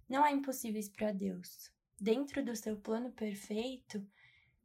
não 0.09 0.23
há 0.23 0.31
impossíveis 0.31 0.89
para 0.89 1.11
Deus. 1.11 1.71
Dentro 2.01 2.43
do 2.43 2.55
seu 2.55 2.75
plano 2.75 3.11
perfeito, 3.11 4.03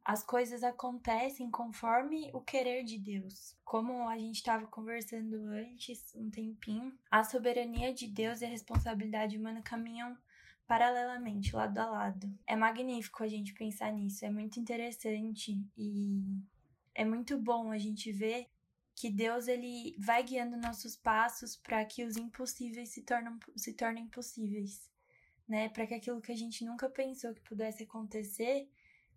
as 0.05 0.23
coisas 0.23 0.63
acontecem 0.63 1.49
conforme 1.49 2.29
o 2.31 2.39
querer 2.39 2.83
de 2.83 2.99
Deus. 2.99 3.57
Como 3.65 4.07
a 4.07 4.15
gente 4.15 4.35
estava 4.35 4.67
conversando 4.67 5.35
antes, 5.47 6.13
um 6.13 6.29
tempinho, 6.29 6.95
a 7.09 7.23
soberania 7.23 7.91
de 7.91 8.07
Deus 8.07 8.41
e 8.41 8.45
a 8.45 8.49
responsabilidade 8.49 9.35
humana 9.35 9.63
caminham 9.63 10.15
paralelamente, 10.67 11.55
lado 11.55 11.79
a 11.79 11.85
lado. 11.87 12.31
É 12.45 12.55
magnífico 12.55 13.23
a 13.23 13.27
gente 13.27 13.55
pensar 13.55 13.91
nisso, 13.91 14.23
é 14.23 14.29
muito 14.29 14.59
interessante 14.59 15.59
e 15.75 16.23
é 16.93 17.03
muito 17.03 17.35
bom 17.39 17.71
a 17.71 17.77
gente 17.79 18.11
ver 18.11 18.47
que 18.93 19.09
Deus 19.09 19.47
ele 19.47 19.95
vai 19.99 20.23
guiando 20.23 20.55
nossos 20.55 20.95
passos 20.95 21.55
para 21.55 21.83
que 21.83 22.03
os 22.03 22.15
impossíveis 22.15 22.89
se, 22.89 23.01
tornam, 23.01 23.39
se 23.55 23.73
tornem 23.73 24.07
possíveis, 24.07 24.87
né? 25.47 25.67
Para 25.69 25.87
que 25.87 25.95
aquilo 25.95 26.21
que 26.21 26.31
a 26.31 26.37
gente 26.37 26.63
nunca 26.63 26.87
pensou 26.89 27.33
que 27.33 27.41
pudesse 27.41 27.83
acontecer 27.83 28.69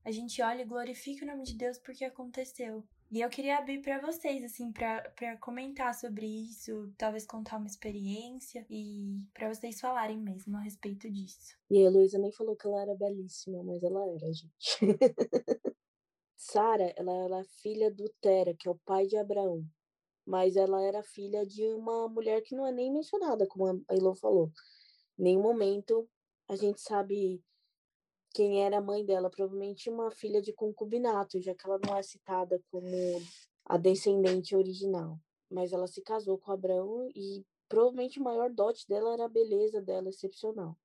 a 0.09 0.11
gente 0.11 0.41
olha 0.41 0.63
e 0.63 0.65
glorifica 0.65 1.23
o 1.23 1.29
nome 1.29 1.45
de 1.45 1.55
Deus 1.55 1.79
porque 1.79 2.03
aconteceu. 2.03 2.83
E 3.13 3.21
eu 3.21 3.29
queria 3.29 3.59
abrir 3.59 3.83
para 3.83 4.01
vocês, 4.01 4.43
assim, 4.43 4.73
para 4.73 5.37
comentar 5.37 5.95
sobre 5.95 6.27
isso, 6.27 6.91
talvez 6.97 7.27
contar 7.27 7.59
uma 7.59 7.67
experiência 7.67 8.65
e 8.71 9.21
para 9.35 9.53
vocês 9.53 9.79
falarem 9.79 10.19
mesmo 10.19 10.57
a 10.57 10.61
respeito 10.61 11.11
disso. 11.11 11.59
E 11.71 11.77
a 11.77 11.83
Heloísa 11.83 12.19
nem 12.19 12.33
falou 12.33 12.57
que 12.57 12.67
ela 12.67 12.81
era 12.81 12.95
belíssima, 12.95 13.63
mas 13.63 13.83
ela 13.83 14.03
era, 14.09 14.33
gente. 14.33 14.79
Sara, 16.37 16.91
ela 16.97 17.13
era 17.13 17.45
filha 17.61 17.91
do 17.91 18.09
Tera, 18.23 18.55
que 18.59 18.67
é 18.67 18.71
o 18.71 18.81
pai 18.87 19.07
de 19.07 19.17
Abraão. 19.19 19.63
Mas 20.27 20.57
ela 20.57 20.83
era 20.83 21.03
filha 21.03 21.45
de 21.45 21.67
uma 21.75 22.09
mulher 22.09 22.41
que 22.41 22.57
não 22.57 22.67
é 22.67 22.73
nem 22.73 22.91
mencionada, 22.91 23.47
como 23.47 23.85
a 23.87 23.95
Elô 23.95 24.15
falou. 24.15 24.51
Em 25.19 25.25
nenhum 25.25 25.43
momento 25.43 26.09
a 26.49 26.57
gente 26.57 26.81
sabe 26.81 27.43
quem 28.39 28.65
era 28.65 28.79
a 28.79 28.81
mãe 28.81 29.05
dela, 29.05 29.29
provavelmente 29.29 29.91
uma 29.91 30.13
filha 30.13 30.41
de 30.41 30.53
concubinato, 30.53 31.43
já 31.43 31.53
que 31.57 31.67
ela 31.67 31.81
não 31.85 31.97
é 31.97 32.03
citada 32.05 32.63
como 32.71 32.87
a 33.65 33.77
descendente 33.77 34.55
original. 34.55 35.19
Mas 35.51 35.73
ela 35.73 35.89
se 35.89 36.01
casou 36.01 36.39
com 36.39 36.53
Abraão 36.53 37.09
e 37.17 37.45
provavelmente 37.69 38.21
o 38.21 38.23
maior 38.23 38.49
dote 38.49 38.87
dela 38.87 39.13
era 39.13 39.25
a 39.25 39.29
beleza 39.29 39.83
dela 39.83 40.09
excepcional. 40.09 40.79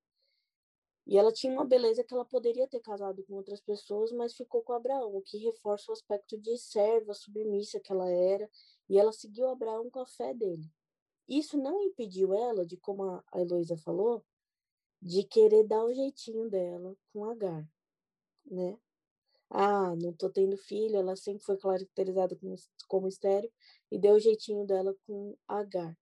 E 1.06 1.16
ela 1.16 1.32
tinha 1.32 1.54
uma 1.54 1.64
beleza 1.64 2.04
que 2.04 2.12
ela 2.12 2.26
poderia 2.26 2.68
ter 2.68 2.80
casado 2.80 3.24
com 3.24 3.36
outras 3.36 3.62
pessoas, 3.62 4.12
mas 4.12 4.34
ficou 4.34 4.64
com 4.64 4.74
Abraão, 4.74 5.16
o 5.16 5.22
que 5.22 5.38
reforça 5.38 5.92
o 5.92 5.94
aspecto 5.94 6.36
de 6.40 6.58
serva, 6.58 7.14
submissa 7.14 7.80
que 7.80 7.92
ela 7.92 8.10
era, 8.10 8.50
e 8.90 8.98
ela 8.98 9.12
seguiu 9.12 9.48
Abraão 9.48 9.92
com 9.92 10.00
a 10.00 10.08
fé 10.08 10.34
dele. 10.34 10.68
Isso 11.30 11.56
não 11.56 11.84
impediu 11.84 12.34
ela, 12.34 12.66
de 12.66 12.78
como 12.78 13.04
a 13.04 13.24
Heloísa 13.36 13.78
falou, 13.78 14.26
de 15.04 15.22
querer 15.26 15.66
dar 15.66 15.84
o 15.84 15.94
jeitinho 15.94 16.50
dela 16.50 16.96
com 17.12 17.26
Agar, 17.26 17.68
né? 18.46 18.80
Ah, 19.50 19.94
não 19.98 20.14
tô 20.14 20.30
tendo 20.30 20.56
filho, 20.58 20.96
ela 20.96 21.16
sempre 21.18 21.44
foi 21.44 21.58
caracterizada 21.58 22.36
como, 22.38 22.56
como 22.88 23.08
estéreo 23.10 23.52
e 23.92 24.00
deu 24.00 24.16
o 24.16 24.20
jeitinho 24.20 24.66
dela 24.66 24.96
com 25.06 25.36
Agar. 25.46 25.98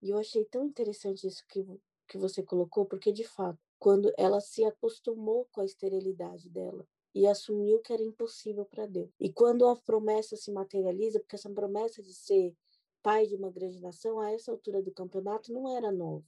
E 0.00 0.08
eu 0.08 0.18
achei 0.18 0.46
tão 0.46 0.64
interessante 0.64 1.26
isso 1.26 1.44
que, 1.46 1.62
que 2.08 2.16
você 2.16 2.42
colocou, 2.42 2.86
porque 2.86 3.12
de 3.12 3.24
fato, 3.24 3.58
quando 3.78 4.10
ela 4.16 4.40
se 4.40 4.64
acostumou 4.64 5.46
com 5.52 5.60
a 5.60 5.66
esterilidade 5.66 6.48
dela 6.48 6.86
e 7.14 7.26
assumiu 7.26 7.80
que 7.80 7.92
era 7.92 8.02
impossível 8.02 8.64
para 8.64 8.86
Deus. 8.86 9.10
E 9.20 9.30
quando 9.30 9.68
a 9.68 9.76
promessa 9.76 10.36
se 10.36 10.50
materializa, 10.50 11.20
porque 11.20 11.36
essa 11.36 11.50
promessa 11.50 12.02
de 12.02 12.14
ser 12.14 12.56
pai 13.02 13.26
de 13.26 13.36
uma 13.36 13.50
grande 13.50 13.78
nação, 13.78 14.18
a 14.18 14.32
essa 14.32 14.50
altura 14.50 14.82
do 14.82 14.90
campeonato, 14.90 15.52
não 15.52 15.76
era 15.76 15.92
nova. 15.92 16.24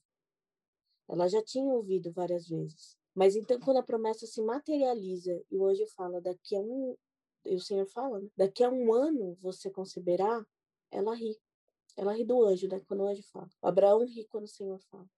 Ela 1.09 1.29
já 1.29 1.43
tinha 1.43 1.65
ouvido 1.65 2.11
várias 2.13 2.49
vezes. 2.49 2.97
Mas 3.15 3.37
então, 3.37 3.59
quando 3.61 3.79
a 3.79 3.83
promessa 3.83 4.27
se 4.27 4.41
materializa 4.41 5.43
e 5.51 5.63
anjo 5.63 5.87
fala, 5.95 6.21
daqui 6.21 6.57
a 6.57 6.61
um. 6.61 6.97
E 7.45 7.55
o 7.55 7.61
Senhor 7.61 7.87
fala, 7.87 8.21
né? 8.21 8.29
daqui 8.37 8.63
a 8.63 8.71
um 8.71 8.93
ano 8.93 9.37
você 9.41 9.71
conceberá, 9.71 10.47
ela 10.91 11.15
ri. 11.15 11.37
Ela 11.97 12.13
ri 12.13 12.25
do 12.25 12.43
anjo, 12.45 12.69
né? 12.69 12.81
Quando 12.87 13.01
o 13.01 13.07
anjo 13.09 13.23
fala. 13.25 13.51
Abraão 13.61 14.05
ri 14.05 14.25
quando 14.27 14.45
o 14.45 14.49
Senhor 14.49 14.79
fala. 14.91 15.09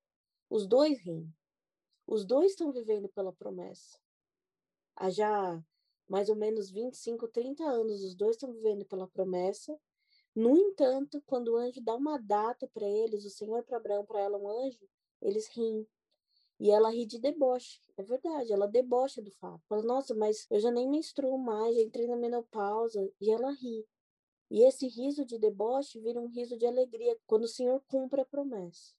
Os 0.48 0.66
dois 0.66 0.98
riem. 0.98 1.32
Os 2.06 2.24
dois 2.24 2.52
estão 2.52 2.72
vivendo 2.72 3.08
pela 3.08 3.32
promessa. 3.32 3.98
Há 4.96 5.10
já 5.10 5.62
mais 6.08 6.28
ou 6.28 6.36
menos 6.36 6.70
25, 6.70 7.28
30 7.28 7.64
anos, 7.64 8.02
os 8.02 8.14
dois 8.14 8.36
estão 8.36 8.52
vivendo 8.52 8.84
pela 8.84 9.08
promessa. 9.08 9.78
No 10.34 10.56
entanto, 10.56 11.22
quando 11.26 11.48
o 11.48 11.56
anjo 11.56 11.80
dá 11.80 11.94
uma 11.94 12.18
data 12.18 12.68
para 12.74 12.86
eles, 12.86 13.24
o 13.24 13.30
Senhor 13.30 13.62
para 13.64 13.76
Abraão, 13.76 14.04
para 14.04 14.20
ela, 14.20 14.38
um 14.38 14.48
anjo, 14.48 14.86
eles 15.24 15.48
riem. 15.48 15.86
E 16.60 16.70
ela 16.70 16.90
ri 16.90 17.04
de 17.04 17.18
deboche, 17.18 17.80
é 17.96 18.02
verdade, 18.02 18.52
ela 18.52 18.68
debocha 18.68 19.20
do 19.20 19.30
fato. 19.32 19.60
Fala, 19.68 19.82
nossa, 19.82 20.14
mas 20.14 20.46
eu 20.50 20.60
já 20.60 20.70
nem 20.70 20.88
menstruo 20.88 21.36
mais, 21.36 21.74
já 21.74 21.82
entrei 21.82 22.06
na 22.06 22.16
menopausa. 22.16 23.10
E 23.20 23.30
ela 23.30 23.50
ri. 23.50 23.84
E 24.50 24.62
esse 24.62 24.86
riso 24.86 25.24
de 25.24 25.36
deboche 25.36 25.98
vira 25.98 26.20
um 26.20 26.28
riso 26.28 26.56
de 26.56 26.66
alegria 26.66 27.18
quando 27.26 27.44
o 27.44 27.48
Senhor 27.48 27.82
cumpre 27.88 28.20
a 28.20 28.24
promessa. 28.24 28.94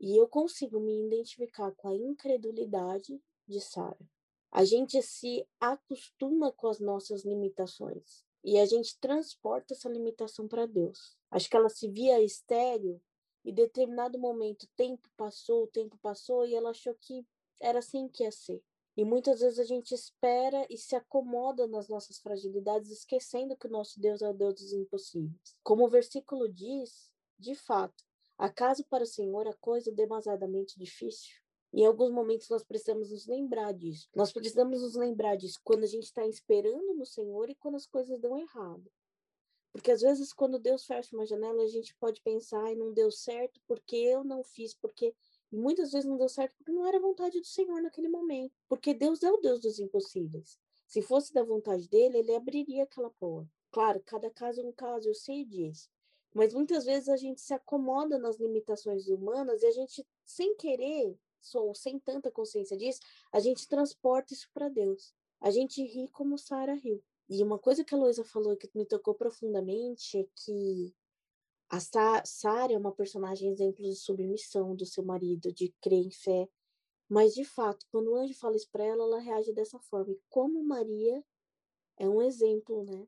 E 0.00 0.16
eu 0.16 0.26
consigo 0.26 0.80
me 0.80 1.06
identificar 1.06 1.70
com 1.72 1.88
a 1.88 1.94
incredulidade 1.94 3.22
de 3.46 3.60
Sara. 3.60 3.98
A 4.50 4.64
gente 4.64 5.00
se 5.02 5.46
acostuma 5.60 6.50
com 6.50 6.66
as 6.66 6.80
nossas 6.80 7.24
limitações 7.24 8.24
e 8.42 8.58
a 8.58 8.66
gente 8.66 8.98
transporta 8.98 9.74
essa 9.74 9.88
limitação 9.88 10.48
para 10.48 10.66
Deus. 10.66 11.16
Acho 11.30 11.48
que 11.48 11.56
ela 11.56 11.68
se 11.68 11.86
via 11.86 12.20
estéreo 12.20 13.00
e 13.44 13.52
determinado 13.52 14.18
momento, 14.18 14.68
tempo 14.76 15.08
passou, 15.16 15.64
o 15.64 15.68
tempo 15.68 15.96
passou 15.98 16.46
e 16.46 16.54
ela 16.54 16.70
achou 16.70 16.94
que 16.94 17.26
era 17.60 17.78
assim 17.78 18.08
que 18.08 18.22
ia 18.22 18.32
ser. 18.32 18.62
E 18.96 19.04
muitas 19.04 19.40
vezes 19.40 19.58
a 19.58 19.64
gente 19.64 19.94
espera 19.94 20.66
e 20.68 20.76
se 20.76 20.94
acomoda 20.94 21.66
nas 21.66 21.88
nossas 21.88 22.18
fragilidades, 22.18 22.90
esquecendo 22.90 23.56
que 23.56 23.66
o 23.66 23.70
nosso 23.70 24.00
Deus 24.00 24.20
é 24.20 24.28
o 24.28 24.34
Deus 24.34 24.54
dos 24.54 24.72
impossíveis. 24.72 25.56
Como 25.62 25.84
o 25.84 25.88
versículo 25.88 26.48
diz, 26.48 27.10
de 27.38 27.54
fato, 27.54 28.04
acaso 28.36 28.84
para 28.84 29.04
o 29.04 29.06
Senhor 29.06 29.46
a 29.48 29.54
coisa 29.54 29.90
demasiadamente 29.92 30.78
difícil? 30.78 31.40
Em 31.72 31.86
alguns 31.86 32.10
momentos 32.10 32.48
nós 32.48 32.64
precisamos 32.64 33.10
nos 33.10 33.26
lembrar 33.26 33.72
disso. 33.72 34.08
Nós 34.14 34.32
precisamos 34.32 34.82
nos 34.82 34.96
lembrar 34.96 35.36
disso 35.36 35.60
quando 35.62 35.84
a 35.84 35.86
gente 35.86 36.04
está 36.04 36.26
esperando 36.26 36.94
no 36.94 37.06
Senhor 37.06 37.48
e 37.48 37.54
quando 37.54 37.76
as 37.76 37.86
coisas 37.86 38.20
dão 38.20 38.36
errado. 38.36 38.90
Porque 39.72 39.90
às 39.92 40.00
vezes, 40.00 40.32
quando 40.32 40.58
Deus 40.58 40.84
fecha 40.84 41.14
uma 41.14 41.26
janela, 41.26 41.62
a 41.62 41.68
gente 41.68 41.94
pode 41.94 42.20
pensar, 42.20 42.72
e 42.72 42.76
não 42.76 42.92
deu 42.92 43.10
certo 43.10 43.60
porque 43.66 43.96
eu 43.96 44.24
não 44.24 44.42
fiz, 44.42 44.74
porque. 44.74 45.14
Muitas 45.52 45.90
vezes 45.90 46.08
não 46.08 46.16
deu 46.16 46.28
certo 46.28 46.54
porque 46.56 46.70
não 46.70 46.86
era 46.86 47.00
vontade 47.00 47.40
do 47.40 47.46
Senhor 47.46 47.82
naquele 47.82 48.08
momento. 48.08 48.54
Porque 48.68 48.94
Deus 48.94 49.20
é 49.24 49.32
o 49.32 49.36
Deus 49.36 49.58
dos 49.58 49.80
impossíveis. 49.80 50.56
Se 50.86 51.02
fosse 51.02 51.34
da 51.34 51.42
vontade 51.42 51.88
dele, 51.88 52.18
ele 52.18 52.34
abriria 52.36 52.84
aquela 52.84 53.10
porta. 53.10 53.50
Claro, 53.72 54.00
cada 54.06 54.30
caso 54.30 54.60
é 54.60 54.64
um 54.64 54.72
caso, 54.72 55.08
eu 55.08 55.14
sei 55.14 55.44
disso. 55.44 55.88
Mas 56.32 56.54
muitas 56.54 56.84
vezes 56.84 57.08
a 57.08 57.16
gente 57.16 57.40
se 57.40 57.52
acomoda 57.52 58.18
nas 58.18 58.38
limitações 58.38 59.08
humanas 59.08 59.62
e 59.62 59.66
a 59.66 59.70
gente, 59.72 60.06
sem 60.24 60.54
querer, 60.56 61.16
ou 61.54 61.74
sem 61.74 61.98
tanta 61.98 62.30
consciência 62.30 62.76
disso, 62.76 63.00
a 63.32 63.40
gente 63.40 63.66
transporta 63.66 64.32
isso 64.32 64.48
para 64.52 64.68
Deus. 64.68 65.12
A 65.40 65.50
gente 65.50 65.82
ri 65.82 66.08
como 66.08 66.38
Sara 66.38 66.74
riu. 66.74 67.02
E 67.32 67.44
uma 67.44 67.60
coisa 67.60 67.84
que 67.84 67.94
a 67.94 67.98
Luísa 67.98 68.24
falou 68.24 68.56
que 68.56 68.68
me 68.74 68.84
tocou 68.84 69.14
profundamente 69.14 70.18
é 70.18 70.26
que 70.34 70.92
a 71.70 71.78
Sara 72.24 72.72
é 72.72 72.76
uma 72.76 72.90
personagem 72.90 73.48
exemplo 73.48 73.84
de 73.84 73.94
submissão 73.94 74.74
do 74.74 74.84
seu 74.84 75.04
marido, 75.04 75.52
de 75.52 75.72
crer 75.80 76.04
em 76.04 76.10
fé. 76.10 76.48
Mas, 77.08 77.32
de 77.32 77.44
fato, 77.44 77.86
quando 77.92 78.10
o 78.10 78.16
anjo 78.16 78.34
fala 78.34 78.56
isso 78.56 78.68
para 78.72 78.84
ela, 78.84 79.04
ela 79.04 79.20
reage 79.20 79.52
dessa 79.52 79.78
forma. 79.78 80.12
E 80.12 80.20
como 80.28 80.60
Maria 80.64 81.24
é 81.96 82.08
um 82.08 82.20
exemplo, 82.20 82.84
né? 82.84 83.06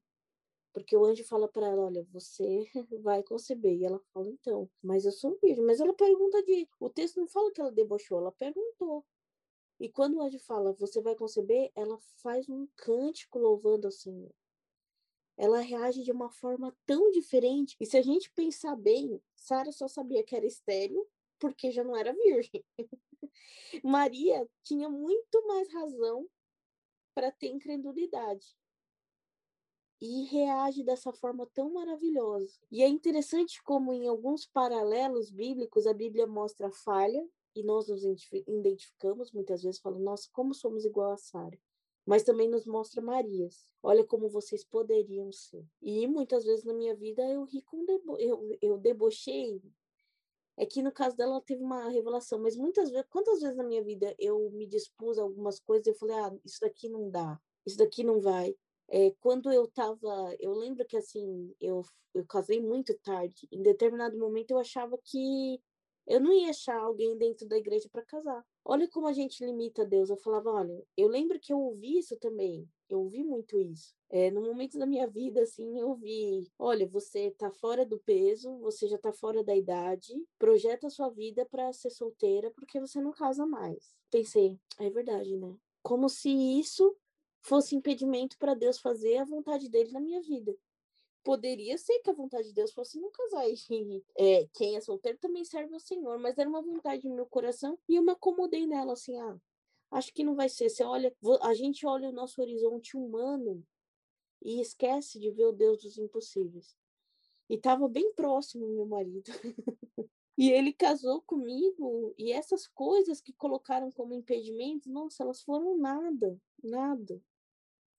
Porque 0.73 0.97
o 0.97 1.05
anjo 1.05 1.25
fala 1.25 1.49
para 1.49 1.67
ela, 1.67 1.83
olha, 1.87 2.07
você 2.13 2.65
vai 3.03 3.25
conceber. 3.25 3.77
E 3.77 3.85
ela 3.85 4.01
fala, 4.15 4.29
então, 4.29 4.71
mas 4.81 5.05
eu 5.05 5.11
sou 5.11 5.37
virgem. 5.43 5.65
Mas 5.65 5.81
ela 5.81 5.95
pergunta 5.95 6.41
de. 6.45 6.69
O 6.79 6.89
texto 6.89 7.19
não 7.19 7.27
fala 7.27 7.51
que 7.53 7.61
ela 7.61 7.73
debochou, 7.73 8.19
ela 8.19 8.31
perguntou. 8.33 9.05
E 9.83 9.89
quando 9.89 10.15
o 10.15 10.23
anjo 10.23 10.39
fala, 10.39 10.73
você 10.75 11.03
vai 11.03 11.17
conceber, 11.17 11.73
ela 11.75 11.99
faz 12.19 12.49
um 12.49 12.69
cântico 12.77 13.37
louvando 13.37 13.89
ao 13.89 13.91
Senhor. 13.91 14.33
Ela 15.37 15.59
reage 15.59 16.05
de 16.05 16.13
uma 16.13 16.31
forma 16.31 16.73
tão 16.87 17.11
diferente. 17.11 17.77
E 17.81 17.85
se 17.85 17.97
a 17.97 18.03
gente 18.03 18.31
pensar 18.31 18.77
bem, 18.77 19.21
Sara 19.35 19.73
só 19.73 19.89
sabia 19.89 20.23
que 20.23 20.37
era 20.37 20.47
estéreo 20.47 21.05
porque 21.37 21.73
já 21.73 21.83
não 21.83 21.97
era 21.97 22.13
virgem. 22.13 22.65
Maria 23.83 24.49
tinha 24.63 24.89
muito 24.89 25.45
mais 25.49 25.69
razão 25.73 26.31
para 27.13 27.33
ter 27.33 27.49
incredulidade 27.49 28.57
e 30.01 30.27
reage 30.27 30.85
dessa 30.85 31.13
forma 31.13 31.45
tão 31.53 31.73
maravilhosa. 31.73 32.57
E 32.71 32.85
é 32.85 32.87
interessante 32.87 33.61
como 33.65 33.93
em 33.93 34.07
alguns 34.07 34.47
paralelos 34.47 35.29
bíblicos 35.29 35.89
a 35.89 35.93
Bíblia 35.93 36.29
mostra 36.29 36.69
a 36.69 36.73
falha 36.73 37.29
e 37.55 37.63
nós 37.63 37.89
nos 37.89 38.05
identificamos 38.05 39.33
muitas 39.33 39.63
vezes 39.63 39.81
falando, 39.81 40.03
nossa, 40.03 40.29
como 40.33 40.55
somos 40.55 40.85
igual 40.85 41.13
a 41.13 41.17
Sara. 41.17 41.59
Mas 42.05 42.25
também 42.25 42.49
nos 42.49 42.67
mostra 42.67 43.01
Marias. 43.01 43.69
Olha 43.83 44.05
como 44.05 44.29
vocês 44.29 44.65
poderiam 44.65 45.31
ser. 45.31 45.65
E 45.81 46.07
muitas 46.07 46.45
vezes 46.45 46.65
na 46.65 46.73
minha 46.73 46.95
vida 46.95 47.23
eu 47.29 47.45
ri 47.45 47.63
com 47.63 47.85
debo 47.85 48.19
eu, 48.19 48.59
eu 48.61 48.79
debochei. 48.79 49.63
É 50.57 50.67
que 50.67 50.83
no 50.83 50.93
caso 50.93 51.17
dela 51.17 51.33
ela 51.33 51.41
teve 51.41 51.63
uma 51.63 51.89
revelação, 51.89 52.39
mas 52.39 52.57
muitas 52.57 52.91
vezes, 52.91 53.07
quantas 53.09 53.41
vezes 53.41 53.57
na 53.57 53.65
minha 53.65 53.83
vida 53.83 54.15
eu 54.19 54.51
me 54.51 54.67
dispus 54.67 55.19
a 55.19 55.23
algumas 55.23 55.59
coisas 55.59 55.87
e 55.87 55.91
eu 55.91 55.95
falei, 55.95 56.17
ah, 56.17 56.37
isso 56.45 56.61
daqui 56.61 56.89
não 56.89 57.09
dá, 57.11 57.41
isso 57.65 57.79
daqui 57.79 58.05
não 58.05 58.21
vai. 58.21 58.55
É, 58.89 59.11
quando 59.21 59.51
eu 59.51 59.67
tava, 59.69 60.37
eu 60.39 60.53
lembro 60.53 60.85
que 60.85 60.97
assim, 60.97 61.55
eu, 61.59 61.83
eu 62.13 62.27
casei 62.27 62.61
muito 62.61 62.93
tarde. 62.99 63.49
Em 63.51 63.63
determinado 63.63 64.19
momento 64.19 64.51
eu 64.51 64.59
achava 64.59 64.99
que 65.03 65.59
eu 66.07 66.21
não 66.21 66.33
ia 66.33 66.51
achar 66.51 66.79
alguém 66.79 67.17
dentro 67.17 67.47
da 67.47 67.57
igreja 67.57 67.89
para 67.91 68.05
casar. 68.05 68.45
Olha 68.65 68.89
como 68.89 69.07
a 69.07 69.13
gente 69.13 69.45
limita 69.45 69.85
Deus. 69.85 70.11
Eu 70.11 70.17
falava, 70.17 70.51
olha, 70.51 70.85
eu 70.97 71.09
lembro 71.09 71.39
que 71.39 71.53
eu 71.53 71.59
ouvi 71.59 71.99
isso 71.99 72.17
também. 72.17 72.69
Eu 72.89 73.01
ouvi 73.01 73.25
muito 73.25 73.59
isso. 73.59 73.95
É, 74.11 74.31
no 74.31 74.43
momento 74.43 74.79
da 74.79 74.87
minha 74.87 75.07
vida, 75.07 75.43
assim, 75.43 75.79
eu 75.79 75.95
vi, 75.95 76.47
olha, 76.59 76.87
você 76.87 77.31
tá 77.31 77.51
fora 77.51 77.87
do 77.87 77.99
peso, 77.99 78.59
você 78.59 78.87
já 78.87 78.99
tá 78.99 79.13
fora 79.13 79.43
da 79.43 79.57
idade, 79.57 80.13
projeta 80.39 80.87
a 80.87 80.91
sua 80.91 81.09
vida 81.09 81.47
para 81.47 81.73
ser 81.73 81.91
solteira 81.91 82.51
porque 82.51 82.79
você 82.79 83.01
não 83.01 83.13
casa 83.13 83.47
mais. 83.47 83.95
Pensei, 84.11 84.59
é 84.79 84.91
verdade, 84.91 85.37
né? 85.37 85.57
Como 85.83 86.09
se 86.09 86.29
isso 86.29 86.95
fosse 87.41 87.75
impedimento 87.75 88.37
para 88.39 88.55
Deus 88.55 88.79
fazer 88.79 89.17
a 89.17 89.25
vontade 89.25 89.69
dele 89.69 89.91
na 89.91 90.01
minha 90.01 90.21
vida. 90.21 90.55
Poderia 91.25 91.79
ser 91.79 92.01
que 92.01 92.11
a 92.11 92.15
vontade 92.15 92.49
de 92.49 92.55
Deus 92.55 92.73
fosse 92.73 92.99
não 93.01 93.11
casar. 93.11 93.49
E 93.49 93.55
é, 94.17 94.49
quem 94.53 94.77
é 94.77 94.81
solteiro 94.81 95.19
também 95.19 95.45
serve 95.45 95.73
ao 95.75 95.81
Senhor, 95.81 96.19
mas 96.19 96.39
era 96.39 96.49
uma 96.49 96.63
vontade 96.63 97.09
no 97.09 97.15
meu 97.15 97.27
coração 97.27 97.79
e 97.89 97.97
eu 97.97 98.03
me 98.03 98.13
acomodei 98.13 98.67
nela, 98.67 98.95
assim, 98.95 99.17
ah, 99.19 99.37
acho 99.91 100.13
que 100.13 100.25
não 100.25 100.35
vai 100.35 100.49
ser. 100.49 100.69
Você 100.69 100.83
olha, 100.83 101.15
a 101.43 101.55
gente 101.55 101.87
olha 101.87 102.09
o 102.09 102.13
nosso 102.13 102.41
horizonte 102.41 102.97
humano 102.97 103.65
e 104.43 104.61
esquece 104.61 105.19
de 105.19 105.31
ver 105.31 105.47
o 105.47 105.53
Deus 105.53 105.83
dos 105.83 105.99
impossíveis. 105.99 106.77
E 107.49 107.55
estava 107.55 107.89
bem 107.89 108.13
próximo 108.15 108.67
meu 108.67 108.87
marido. 108.87 109.31
e 110.37 110.51
ele 110.51 110.73
casou 110.73 111.23
comigo 111.23 112.15
e 112.19 112.33
essas 112.33 112.67
coisas 112.67 113.21
que 113.21 113.33
colocaram 113.33 113.91
como 113.93 114.15
impedimento, 114.15 114.91
nossa, 114.91 115.23
elas 115.23 115.43
foram 115.43 115.77
nada, 115.77 116.41
nada. 116.63 117.21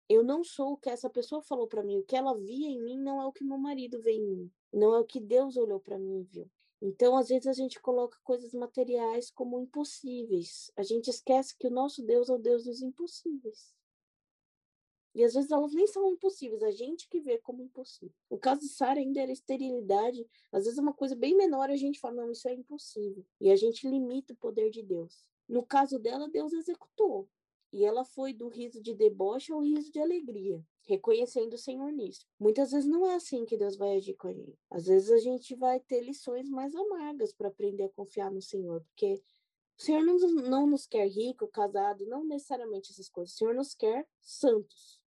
Eu 0.10 0.24
não 0.24 0.44
sou 0.44 0.74
o 0.74 0.78
que 0.78 0.90
essa 0.90 1.10
pessoa 1.10 1.42
falou 1.42 1.68
para 1.68 1.84
mim. 1.84 1.98
O 1.98 2.04
que 2.04 2.16
ela 2.16 2.38
via 2.38 2.68
em 2.68 2.82
mim 2.82 3.00
não 3.00 3.22
é 3.22 3.26
o 3.26 3.32
que 3.32 3.44
meu 3.44 3.58
marido 3.58 4.02
vê 4.02 4.14
em 4.14 4.26
mim. 4.26 4.52
Não 4.72 4.94
é 4.94 5.00
o 5.00 5.06
que 5.06 5.20
Deus 5.20 5.58
olhou 5.58 5.80
para 5.80 5.98
mim 5.98 6.20
e 6.20 6.24
viu. 6.24 6.52
Então, 6.82 7.16
às 7.16 7.30
vezes, 7.30 7.48
a 7.48 7.54
gente 7.54 7.80
coloca 7.80 8.18
coisas 8.24 8.54
materiais 8.54 9.32
como 9.32 9.60
impossíveis. 9.60 10.70
A 10.76 10.84
gente 10.84 11.10
esquece 11.10 11.56
que 11.58 11.68
o 11.68 11.72
nosso 11.72 12.04
Deus 12.04 12.30
é 12.30 12.34
o 12.34 12.38
Deus 12.38 12.66
dos 12.66 12.82
impossíveis. 12.82 13.74
E 15.16 15.24
às 15.24 15.34
vezes 15.34 15.52
elas 15.52 15.74
nem 15.74 15.86
são 15.86 16.12
impossíveis, 16.12 16.64
a 16.64 16.72
gente 16.72 17.08
que 17.08 17.22
vê 17.22 17.38
como 17.38 17.62
impossível. 17.62 18.16
O 18.30 18.38
caso 18.38 18.62
de 18.62 18.70
Sara 18.70 19.00
ainda 19.00 19.22
era 19.22 19.32
esterilidade, 19.32 20.28
às 20.52 20.64
vezes 20.64 20.80
é 20.80 20.82
uma 20.82 20.94
coisa 20.94 21.16
bem 21.16 21.36
menor 21.36 21.70
a 21.70 21.76
gente 21.76 22.00
fala, 22.00 22.16
não, 22.16 22.32
isso 22.32 22.48
é 22.48 22.54
impossível. 22.54 23.24
E 23.40 23.52
a 23.52 23.56
gente 23.56 23.88
limita 23.88 24.34
o 24.34 24.38
poder 24.38 24.72
de 24.72 24.82
Deus. 24.82 25.24
No 25.48 25.64
caso 25.64 26.00
dela, 26.00 26.28
Deus 26.30 26.52
executou. 26.52 27.30
E 27.74 27.84
ela 27.84 28.06
foi 28.06 28.34
do 28.34 28.50
riso 28.50 28.80
de 28.80 28.94
deboche 28.94 29.52
ao 29.52 29.60
riso 29.60 29.92
de 29.92 30.00
alegria, 30.00 30.64
reconhecendo 30.84 31.54
o 31.54 31.58
Senhor 31.58 31.92
nisso. 31.92 32.24
Muitas 32.40 32.72
vezes 32.72 32.88
não 32.88 33.08
é 33.08 33.16
assim 33.16 33.46
que 33.46 33.58
Deus 33.58 33.76
vai 33.76 33.98
agir 33.98 34.14
com 34.14 34.28
a 34.28 34.32
gente. 34.32 34.60
Às 34.70 34.86
vezes 34.86 35.10
a 35.10 35.18
gente 35.18 35.56
vai 35.56 35.80
ter 35.80 36.02
lições 36.02 36.48
mais 36.48 36.76
amargas 36.76 37.34
para 37.34 37.48
aprender 37.48 37.86
a 37.86 37.90
confiar 37.90 38.32
no 38.32 38.44
Senhor, 38.44 38.84
porque 38.84 39.20
o 39.76 39.82
Senhor 39.82 40.04
não, 40.04 40.18
não 40.44 40.68
nos 40.68 40.86
quer 40.86 41.08
rico, 41.08 41.48
casado, 41.48 42.06
não 42.06 42.24
necessariamente 42.24 42.92
essas 42.92 43.10
coisas. 43.10 43.34
O 43.34 43.38
Senhor 43.40 43.56
nos 43.56 43.74
quer 43.74 44.08
santos. 44.22 45.02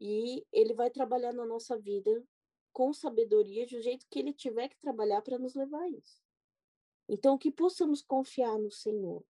E 0.00 0.46
Ele 0.50 0.72
vai 0.72 0.90
trabalhar 0.90 1.34
na 1.34 1.44
nossa 1.44 1.78
vida 1.78 2.24
com 2.72 2.90
sabedoria, 2.94 3.66
do 3.66 3.82
jeito 3.82 4.06
que 4.08 4.18
Ele 4.18 4.32
tiver 4.32 4.68
que 4.68 4.78
trabalhar 4.78 5.20
para 5.20 5.38
nos 5.38 5.54
levar 5.54 5.82
a 5.82 5.90
isso. 5.90 6.22
Então, 7.06 7.36
que 7.36 7.50
possamos 7.50 8.00
confiar 8.00 8.58
no 8.58 8.70
Senhor, 8.70 9.22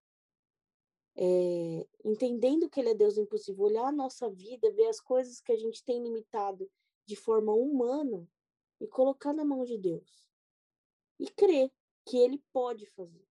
é, 1.20 1.87
entendendo 2.04 2.70
que 2.70 2.78
Ele 2.78 2.90
é 2.90 2.94
Deus 2.94 3.18
impossível, 3.18 3.64
olhar 3.64 3.87
a 3.87 3.92
nossa 3.92 4.31
vida, 4.31 4.70
ver 4.70 4.87
as 4.87 5.00
coisas 5.00 5.40
que 5.40 5.50
a 5.50 5.57
gente 5.57 5.83
tem 5.83 6.00
limitado 6.00 6.70
de 7.04 7.16
forma 7.16 7.52
humana 7.52 8.31
e 8.81 8.87
colocar 8.87 9.33
na 9.33 9.44
mão 9.44 9.64
de 9.64 9.76
Deus. 9.76 10.28
E 11.18 11.28
crer 11.28 11.72
que 12.07 12.16
Ele 12.16 12.40
pode 12.52 12.87
fazer. 12.87 13.26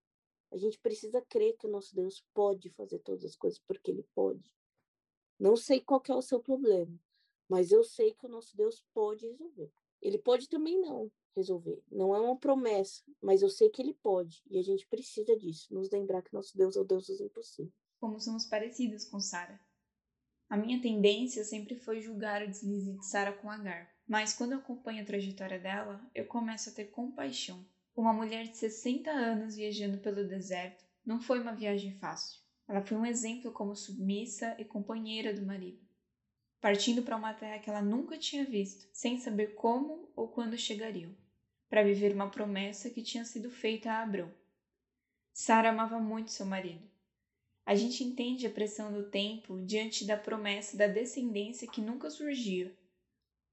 A 0.52 0.58
gente 0.58 0.78
precisa 0.80 1.22
crer 1.22 1.56
que 1.56 1.66
o 1.66 1.70
nosso 1.70 1.96
Deus 1.96 2.22
pode 2.34 2.70
fazer 2.72 3.00
todas 3.00 3.24
as 3.24 3.38
coisas, 3.38 3.60
porque 3.60 3.90
Ele 3.90 4.04
pode. 4.14 4.54
Não 5.40 5.56
sei 5.56 5.80
qual 5.80 6.04
é 6.10 6.14
o 6.14 6.22
seu 6.22 6.42
problema, 6.42 7.00
mas 7.48 7.72
eu 7.72 7.86
sei 7.86 8.14
que 8.14 8.26
o 8.26 8.30
nosso 8.30 8.56
Deus 8.58 8.84
pode 8.94 9.26
resolver. 9.28 9.72
Ele 10.02 10.18
pode 10.18 10.50
também 10.50 10.78
não 10.82 11.10
resolver. 11.38 11.82
Não 11.92 12.16
é 12.16 12.20
uma 12.20 12.36
promessa, 12.38 13.04
mas 13.22 13.42
eu 13.42 13.50
sei 13.50 13.70
que 13.70 13.82
ele 13.82 13.94
pode. 13.94 14.44
E 14.50 14.58
a 14.58 14.62
gente 14.62 14.86
precisa 14.88 15.38
disso, 15.38 15.74
nos 15.74 15.90
lembrar 15.90 16.22
que 16.22 16.34
nosso 16.34 16.58
Deus 16.58 16.76
é 16.76 16.82
o 16.82 16.84
Deus 16.84 17.08
dos 17.08 17.22
impossíveis. 17.22 17.74
Como 18.00 18.20
somos 18.20 18.46
parecidos 18.46 19.06
com 19.06 19.20
Sara. 19.20 19.60
A 20.50 20.58
minha 20.58 20.82
tendência 20.82 21.44
sempre 21.44 21.76
foi 21.76 22.02
julgar 22.02 22.42
o 22.42 22.48
deslize 22.48 22.94
de 22.94 23.06
Sara 23.06 23.34
com 23.34 23.50
Agar. 23.50 23.90
Mas 24.08 24.34
quando 24.34 24.54
eu 24.54 24.60
acompanho 24.60 25.02
a 25.02 25.06
trajetória 25.06 25.60
dela, 25.60 26.02
eu 26.14 26.26
começo 26.26 26.70
a 26.70 26.74
ter 26.74 26.86
compaixão. 26.86 27.66
Uma 27.96 28.14
mulher 28.14 28.48
de 28.48 28.58
60 28.58 29.10
anos 29.10 29.56
viajando 29.56 29.98
pelo 29.98 30.28
deserto 30.28 30.86
não 31.06 31.20
foi 31.20 31.40
uma 31.40 31.56
viagem 31.56 31.98
fácil. 32.00 32.42
Ela 32.68 32.82
foi 32.82 32.98
um 32.98 33.06
exemplo 33.06 33.52
como 33.52 33.76
submissa 33.76 34.56
e 34.60 34.66
companheira 34.66 35.34
do 35.34 35.46
marido 35.46 35.88
partindo 36.60 37.04
para 37.04 37.16
uma 37.16 37.34
terra 37.34 37.60
que 37.60 37.70
ela 37.70 37.82
nunca 37.82 38.18
tinha 38.18 38.44
visto, 38.44 38.88
sem 38.92 39.20
saber 39.20 39.56
como 39.56 40.12
ou 40.16 40.28
quando 40.28 40.58
chegariam, 40.58 41.16
para 41.70 41.84
viver 41.84 42.14
uma 42.14 42.30
promessa 42.30 42.90
que 42.90 43.02
tinha 43.02 43.26
sido 43.26 43.50
feita 43.50 43.92
a 43.92 44.02
Abrão. 44.02 44.34
Sara 45.34 45.70
amava 45.70 46.00
muito 46.00 46.32
seu 46.32 46.46
marido. 46.46 46.90
A 47.66 47.76
gente 47.76 48.04
entende 48.04 48.48
a 48.48 48.50
pressão 48.50 48.94
do 48.94 49.10
tempo 49.10 49.62
diante 49.66 50.06
da 50.06 50.16
promessa 50.16 50.78
da 50.78 50.88
descendência 50.88 51.68
que 51.68 51.82
nunca 51.82 52.10
surgia. 52.10 52.74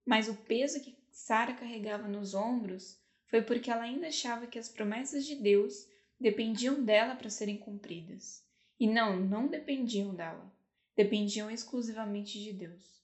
Mas 0.07 0.29
o 0.29 0.35
peso 0.35 0.81
que 0.81 0.97
Sara 1.11 1.53
carregava 1.53 2.07
nos 2.07 2.35
ombros 2.35 2.99
foi 3.27 3.43
porque 3.43 3.71
ela 3.71 3.83
ainda 3.83 4.07
achava 4.07 4.47
que 4.47 4.59
as 4.59 4.69
promessas 4.69 5.27
de 5.27 5.35
Deus 5.35 5.89
dependiam 6.21 6.85
dela 6.85 7.17
para 7.17 7.29
serem 7.29 7.59
cumpridas. 7.59 8.45
E 8.79 8.87
não, 8.87 9.19
não 9.19 9.49
dependiam 9.49 10.15
dela. 10.15 10.53
Dependiam 10.97 11.51
exclusivamente 11.51 12.41
de 12.41 12.53
Deus. 12.53 13.03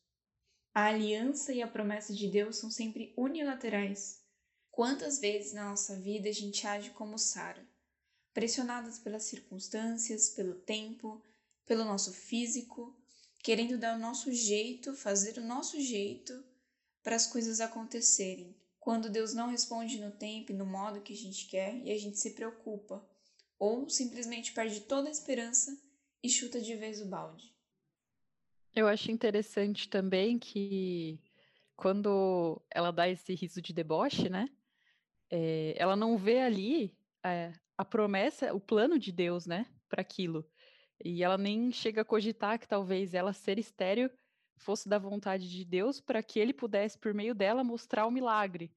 A 0.73 0.85
aliança 0.85 1.53
e 1.53 1.61
a 1.61 1.67
promessa 1.67 2.15
de 2.15 2.29
Deus 2.29 2.57
são 2.57 2.71
sempre 2.71 3.13
unilaterais. 3.17 4.20
Quantas 4.71 5.19
vezes 5.19 5.53
na 5.53 5.69
nossa 5.69 5.97
vida 5.97 6.29
a 6.29 6.33
gente 6.33 6.67
age 6.67 6.91
como 6.91 7.19
Sara, 7.19 7.67
pressionadas 8.33 8.99
pelas 8.99 9.25
circunstâncias, 9.25 10.31
pelo 10.31 10.55
tempo, 10.55 11.23
pelo 11.67 11.85
nosso 11.85 12.13
físico, 12.13 12.97
querendo 13.43 13.79
dar 13.79 13.97
o 13.97 14.01
nosso 14.01 14.33
jeito, 14.33 14.95
fazer 14.95 15.39
o 15.39 15.45
nosso 15.45 15.81
jeito 15.81 16.45
para 17.03 17.17
as 17.17 17.27
coisas 17.27 17.61
acontecerem. 17.61 18.57
Quando 18.79 19.11
Deus 19.11 19.35
não 19.35 19.51
responde 19.51 19.99
no 20.01 20.11
tempo 20.11 20.53
e 20.53 20.55
no 20.55 20.65
modo 20.65 21.03
que 21.03 21.13
a 21.13 21.17
gente 21.17 21.47
quer 21.47 21.77
e 21.85 21.91
a 21.91 21.99
gente 21.99 22.19
se 22.19 22.31
preocupa, 22.31 23.07
ou 23.59 23.89
simplesmente 23.91 24.53
perde 24.53 24.81
toda 24.81 25.09
a 25.09 25.13
esperança 25.13 25.77
e 26.23 26.29
chuta 26.31 26.61
de 26.61 26.75
vez 26.77 27.01
o 27.01 27.07
balde. 27.07 27.55
Eu 28.75 28.87
acho 28.87 29.11
interessante 29.11 29.89
também 29.89 30.39
que 30.39 31.21
quando 31.77 32.61
ela 32.71 32.91
dá 32.91 33.09
esse 33.09 33.35
riso 33.35 33.61
de 33.61 33.73
deboche, 33.73 34.29
né? 34.29 34.49
É, 35.31 35.75
ela 35.77 35.95
não 35.95 36.17
vê 36.17 36.41
ali 36.41 36.97
é, 37.25 37.53
a 37.77 37.85
promessa, 37.85 38.53
o 38.55 38.61
plano 38.61 38.99
de 38.99 39.13
Deus, 39.13 39.47
né? 39.47 39.67
Para 39.89 40.03
aquilo. 40.03 40.45
E 41.03 41.23
ela 41.23 41.39
nem 41.39 41.71
chega 41.71 42.03
a 42.03 42.05
cogitar 42.05 42.59
que 42.59 42.69
talvez 42.69 43.15
ela 43.15 43.33
ser 43.33 43.59
estéreo 43.59 44.11
fosse 44.57 44.89
da 44.89 44.99
vontade 44.99 45.49
de 45.49 45.65
Deus 45.65 46.01
para 46.01 46.23
que 46.23 46.39
ele 46.39 46.53
pudesse, 46.53 46.99
por 46.99 47.15
meio 47.15 47.35
dela, 47.35 47.65
mostrar 47.65 48.07
o 48.07 48.11
milagre 48.11 48.71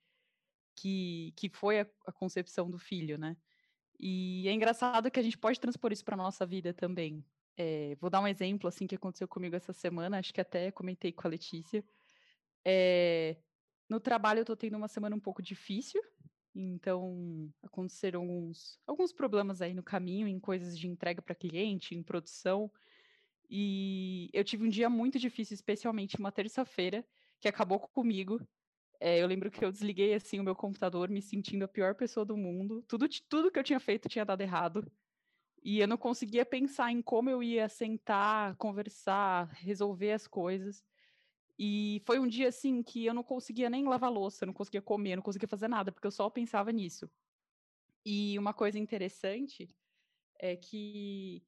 que, 0.75 1.33
que 1.35 1.49
foi 1.49 1.81
a, 1.81 1.87
a 2.05 2.11
concepção 2.11 2.69
do 2.69 2.77
filho, 2.77 3.17
né? 3.17 3.37
E 3.99 4.47
é 4.47 4.51
engraçado 4.51 5.09
que 5.11 5.19
a 5.19 5.23
gente 5.23 5.37
pode 5.37 5.59
transpor 5.59 5.91
isso 5.91 6.03
para 6.03 6.17
nossa 6.17 6.45
vida 6.45 6.73
também. 6.73 7.23
É, 7.55 7.95
vou 7.99 8.09
dar 8.09 8.21
um 8.21 8.27
exemplo 8.27 8.67
assim 8.67 8.87
que 8.87 8.95
aconteceu 8.95 9.27
comigo 9.27 9.55
essa 9.55 9.73
semana, 9.73 10.19
acho 10.19 10.33
que 10.33 10.41
até 10.41 10.71
comentei 10.71 11.11
com 11.11 11.27
a 11.27 11.29
Letícia. 11.29 11.83
É, 12.65 13.37
no 13.89 13.99
trabalho 13.99 14.39
eu 14.39 14.43
estou 14.43 14.55
tendo 14.55 14.77
uma 14.77 14.87
semana 14.87 15.15
um 15.15 15.19
pouco 15.19 15.41
difícil, 15.41 16.01
então 16.55 17.51
aconteceram 17.61 18.21
alguns, 18.21 18.79
alguns 18.85 19.11
problemas 19.11 19.61
aí 19.61 19.73
no 19.73 19.83
caminho, 19.83 20.27
em 20.27 20.39
coisas 20.39 20.77
de 20.77 20.87
entrega 20.87 21.21
para 21.21 21.35
cliente, 21.35 21.95
em 21.95 22.03
produção. 22.03 22.71
E 23.49 24.29
eu 24.33 24.43
tive 24.43 24.65
um 24.65 24.69
dia 24.69 24.89
muito 24.89 25.19
difícil, 25.19 25.55
especialmente 25.55 26.17
uma 26.17 26.31
terça-feira, 26.31 27.05
que 27.39 27.47
acabou 27.47 27.79
comigo. 27.79 28.39
É, 28.99 29.21
eu 29.21 29.27
lembro 29.27 29.51
que 29.51 29.63
eu 29.63 29.71
desliguei 29.71 30.13
assim 30.13 30.39
o 30.39 30.43
meu 30.43 30.55
computador, 30.55 31.09
me 31.09 31.21
sentindo 31.21 31.65
a 31.65 31.67
pior 31.67 31.95
pessoa 31.95 32.25
do 32.25 32.37
mundo. 32.37 32.83
Tudo, 32.87 33.07
tudo 33.27 33.51
que 33.51 33.59
eu 33.59 33.63
tinha 33.63 33.79
feito 33.79 34.07
tinha 34.07 34.25
dado 34.25 34.41
errado. 34.41 34.89
E 35.63 35.79
eu 35.79 35.87
não 35.87 35.97
conseguia 35.97 36.45
pensar 36.45 36.91
em 36.91 37.01
como 37.01 37.29
eu 37.29 37.41
ia 37.41 37.69
sentar, 37.69 38.55
conversar, 38.57 39.49
resolver 39.53 40.11
as 40.11 40.27
coisas. 40.27 40.83
E 41.57 42.01
foi 42.05 42.19
um 42.19 42.27
dia 42.27 42.49
assim 42.49 42.81
que 42.81 43.05
eu 43.05 43.13
não 43.13 43.23
conseguia 43.23 43.69
nem 43.69 43.87
lavar 43.87 44.11
louça, 44.11 44.45
não 44.45 44.53
conseguia 44.53 44.81
comer, 44.81 45.15
não 45.15 45.23
conseguia 45.23 45.47
fazer 45.47 45.67
nada, 45.67 45.91
porque 45.91 46.07
eu 46.07 46.11
só 46.11 46.29
pensava 46.29 46.71
nisso. 46.71 47.09
E 48.05 48.37
uma 48.37 48.53
coisa 48.53 48.77
interessante 48.79 49.67
é 50.39 50.55
que 50.55 51.45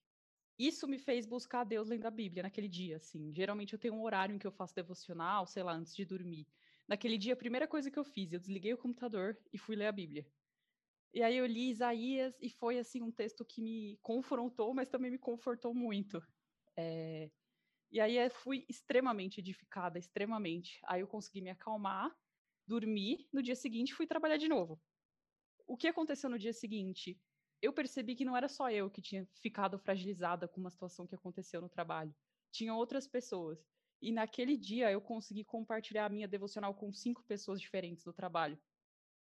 isso 0.57 0.87
me 0.87 0.97
fez 0.97 1.25
buscar 1.25 1.63
Deus 1.65 1.89
lendo 1.89 2.05
a 2.05 2.11
Bíblia 2.11 2.43
naquele 2.43 2.69
dia, 2.69 2.97
assim. 2.97 3.33
Geralmente 3.33 3.73
eu 3.73 3.79
tenho 3.79 3.93
um 3.95 4.03
horário 4.03 4.33
em 4.35 4.39
que 4.39 4.47
eu 4.47 4.51
faço 4.51 4.73
devocional, 4.75 5.45
sei 5.47 5.63
lá, 5.63 5.73
antes 5.73 5.95
de 5.95 6.05
dormir. 6.05 6.47
Naquele 6.87 7.17
dia, 7.17 7.33
a 7.33 7.37
primeira 7.37 7.67
coisa 7.67 7.91
que 7.91 7.99
eu 7.99 8.05
fiz, 8.05 8.31
eu 8.31 8.39
desliguei 8.39 8.73
o 8.73 8.77
computador 8.77 9.37
e 9.51 9.57
fui 9.57 9.75
ler 9.75 9.87
a 9.87 9.91
Bíblia. 9.91 10.25
E 11.13 11.23
aí 11.23 11.37
eu 11.37 11.45
li 11.45 11.69
Isaías 11.69 12.37
e 12.41 12.49
foi 12.49 12.77
assim 12.77 13.01
um 13.01 13.11
texto 13.11 13.45
que 13.45 13.61
me 13.61 13.97
confrontou, 14.01 14.73
mas 14.73 14.89
também 14.89 15.11
me 15.11 15.17
confortou 15.17 15.73
muito. 15.73 16.21
É... 16.77 17.31
E 17.91 17.99
aí 17.99 18.17
eu 18.17 18.29
fui 18.29 18.65
extremamente 18.69 19.39
edificada, 19.39 19.97
extremamente. 19.97 20.79
Aí 20.85 21.01
eu 21.01 21.07
consegui 21.07 21.41
me 21.41 21.49
acalmar, 21.49 22.15
dormir, 22.67 23.27
no 23.31 23.41
dia 23.41 23.55
seguinte 23.55 23.93
fui 23.93 24.07
trabalhar 24.07 24.37
de 24.37 24.47
novo. 24.47 24.81
O 25.67 25.77
que 25.77 25.87
aconteceu 25.87 26.29
no 26.29 26.39
dia 26.39 26.53
seguinte? 26.53 27.19
eu 27.65 27.73
percebi 27.73 28.15
que 28.15 28.25
não 28.25 28.35
era 28.37 28.47
só 28.47 28.69
eu 28.69 28.89
que 28.89 29.01
tinha 29.01 29.27
ficado 29.41 29.77
fragilizada 29.79 30.47
com 30.47 30.59
uma 30.59 30.69
situação 30.69 31.07
que 31.07 31.15
aconteceu 31.15 31.61
no 31.61 31.69
trabalho. 31.69 32.15
Tinha 32.51 32.73
outras 32.73 33.07
pessoas. 33.07 33.65
E 34.01 34.11
naquele 34.11 34.57
dia 34.57 34.91
eu 34.91 35.01
consegui 35.01 35.43
compartilhar 35.43 36.05
a 36.05 36.09
minha 36.09 36.27
devocional 36.27 36.75
com 36.75 36.93
cinco 36.93 37.23
pessoas 37.23 37.59
diferentes 37.59 38.03
do 38.03 38.13
trabalho. 38.13 38.59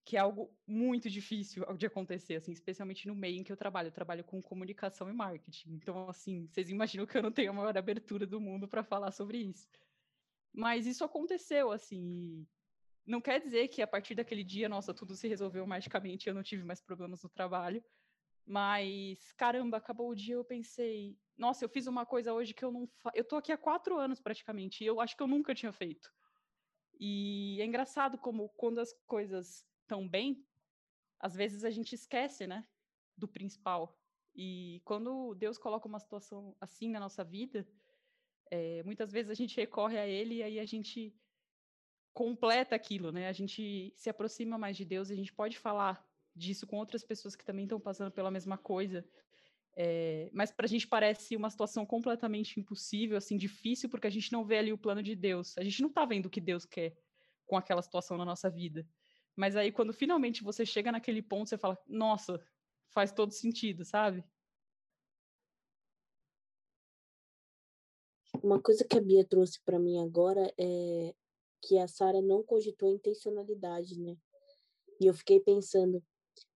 Que 0.09 0.17
é 0.17 0.21
algo 0.21 0.51
muito 0.67 1.11
difícil 1.11 1.67
de 1.77 1.85
acontecer, 1.85 2.37
assim, 2.37 2.51
especialmente 2.51 3.07
no 3.07 3.15
meio 3.15 3.37
em 3.37 3.45
que 3.45 3.53
eu 3.53 3.57
trabalho. 3.59 3.89
Eu 3.89 3.93
trabalho 3.93 4.25
com 4.25 4.41
comunicação 4.41 5.11
e 5.11 5.13
marketing. 5.13 5.75
Então, 5.75 6.09
assim, 6.09 6.47
vocês 6.47 6.71
imaginam 6.71 7.05
que 7.05 7.19
eu 7.19 7.23
não 7.23 7.31
tenho 7.31 7.51
a 7.51 7.53
maior 7.53 7.77
abertura 7.77 8.27
do 8.27 8.41
mundo 8.41 8.67
para 8.67 8.83
falar 8.83 9.11
sobre 9.11 9.37
isso. 9.37 9.69
Mas 10.51 10.87
isso 10.87 11.05
aconteceu, 11.05 11.71
assim. 11.71 12.47
Não 13.05 13.21
quer 13.21 13.39
dizer 13.39 13.69
que 13.69 13.83
a 13.83 13.87
partir 13.87 14.15
daquele 14.15 14.43
dia, 14.43 14.67
nossa, 14.67 14.95
tudo 14.95 15.15
se 15.15 15.29
resolveu 15.29 15.67
magicamente 15.67 16.27
eu 16.27 16.35
não 16.35 16.43
tive 16.43 16.65
mais 16.65 16.81
problemas 16.81 17.23
no 17.23 17.29
trabalho. 17.29 17.85
Mas, 18.47 19.31
caramba, 19.33 19.77
acabou 19.77 20.09
o 20.09 20.15
dia, 20.15 20.37
eu 20.37 20.45
pensei, 20.45 21.19
nossa, 21.37 21.63
eu 21.63 21.69
fiz 21.69 21.87
uma 21.87 22.07
coisa 22.07 22.33
hoje 22.33 22.55
que 22.55 22.65
eu 22.65 22.73
não 22.73 22.87
fa... 22.87 23.13
Eu 23.15 23.25
tô 23.25 23.37
aqui 23.37 23.53
há 23.53 23.59
quatro 23.59 23.99
anos 23.99 24.23
praticamente, 24.23 24.83
e 24.83 24.87
eu 24.87 25.03
acho 25.03 25.15
que 25.15 25.23
eu 25.23 25.29
nunca 25.29 25.55
tinha 25.55 25.71
feito. 25.71 26.11
E 26.99 27.59
é 27.61 27.67
engraçado 27.67 28.17
como 28.17 28.49
quando 28.57 28.79
as 28.79 28.95
coisas 29.07 29.68
estão 29.89 30.07
bem, 30.07 30.45
às 31.19 31.35
vezes 31.35 31.65
a 31.65 31.71
gente 31.71 31.95
esquece, 31.95 32.47
né, 32.47 32.67
do 33.17 33.27
principal. 33.27 33.99
E 34.35 34.81
quando 34.85 35.35
Deus 35.35 35.57
coloca 35.59 35.89
uma 35.89 35.99
situação 35.99 36.55
assim 36.61 36.91
na 36.91 37.01
nossa 37.01 37.25
vida, 37.25 37.67
é, 38.51 38.83
muitas 38.85 39.11
vezes 39.11 39.31
a 39.31 39.35
gente 39.35 39.57
recorre 39.57 39.99
a 39.99 40.07
Ele 40.07 40.37
e 40.37 40.43
aí 40.43 40.61
a 40.61 40.67
gente 40.67 41.13
completa 42.13 42.77
aquilo, 42.77 43.11
né? 43.11 43.29
A 43.29 43.33
gente 43.33 43.93
se 43.97 44.11
aproxima 44.11 44.59
mais 44.59 44.77
de 44.77 44.85
Deus 44.85 45.09
e 45.09 45.15
a 45.15 45.17
gente 45.17 45.33
pode 45.33 45.59
falar 45.59 46.07
disso 46.35 46.67
com 46.67 46.77
outras 46.77 47.03
pessoas 47.03 47.35
que 47.35 47.45
também 47.45 47.65
estão 47.65 47.81
passando 47.81 48.13
pela 48.13 48.31
mesma 48.31 48.57
coisa. 48.57 49.05
É, 49.77 50.29
mas 50.33 50.51
para 50.51 50.67
a 50.67 50.69
gente 50.69 50.87
parece 50.87 51.37
uma 51.37 51.51
situação 51.51 51.87
completamente 51.87 52.59
impossível, 52.61 53.17
assim, 53.17 53.37
difícil, 53.37 53.89
porque 53.89 54.07
a 54.07 54.11
gente 54.11 54.33
não 54.33 54.45
vê 54.45 54.59
ali 54.59 54.73
o 54.73 54.79
plano 54.79 55.03
de 55.03 55.15
Deus. 55.15 55.57
A 55.57 55.65
gente 55.65 55.81
não 55.81 55.89
está 55.89 56.05
vendo 56.05 56.27
o 56.27 56.31
que 56.31 56.41
Deus 56.41 56.65
quer 56.65 56.97
com 57.47 57.57
aquela 57.57 57.83
situação 57.83 58.17
na 58.17 58.25
nossa 58.25 58.51
vida. 58.51 58.87
Mas 59.39 59.55
aí, 59.55 59.71
quando 59.71 59.93
finalmente 59.93 60.43
você 60.43 60.67
chega 60.67 60.91
naquele 60.91 61.23
ponto, 61.23 61.49
você 61.49 61.57
fala: 61.57 61.79
nossa, 61.87 62.45
faz 62.89 63.13
todo 63.13 63.31
sentido, 63.31 63.85
sabe? 63.85 64.25
Uma 68.43 68.61
coisa 68.61 68.85
que 68.85 68.99
a 68.99 69.01
Bia 69.01 69.25
trouxe 69.25 69.61
para 69.65 69.79
mim 69.79 70.01
agora 70.01 70.53
é 70.59 71.15
que 71.63 71.79
a 71.79 71.87
Sara 71.87 72.21
não 72.21 72.43
cogitou 72.43 72.91
intencionalidade, 72.91 73.97
né? 74.01 74.17
E 75.01 75.07
eu 75.07 75.15
fiquei 75.15 75.39
pensando, 75.39 76.03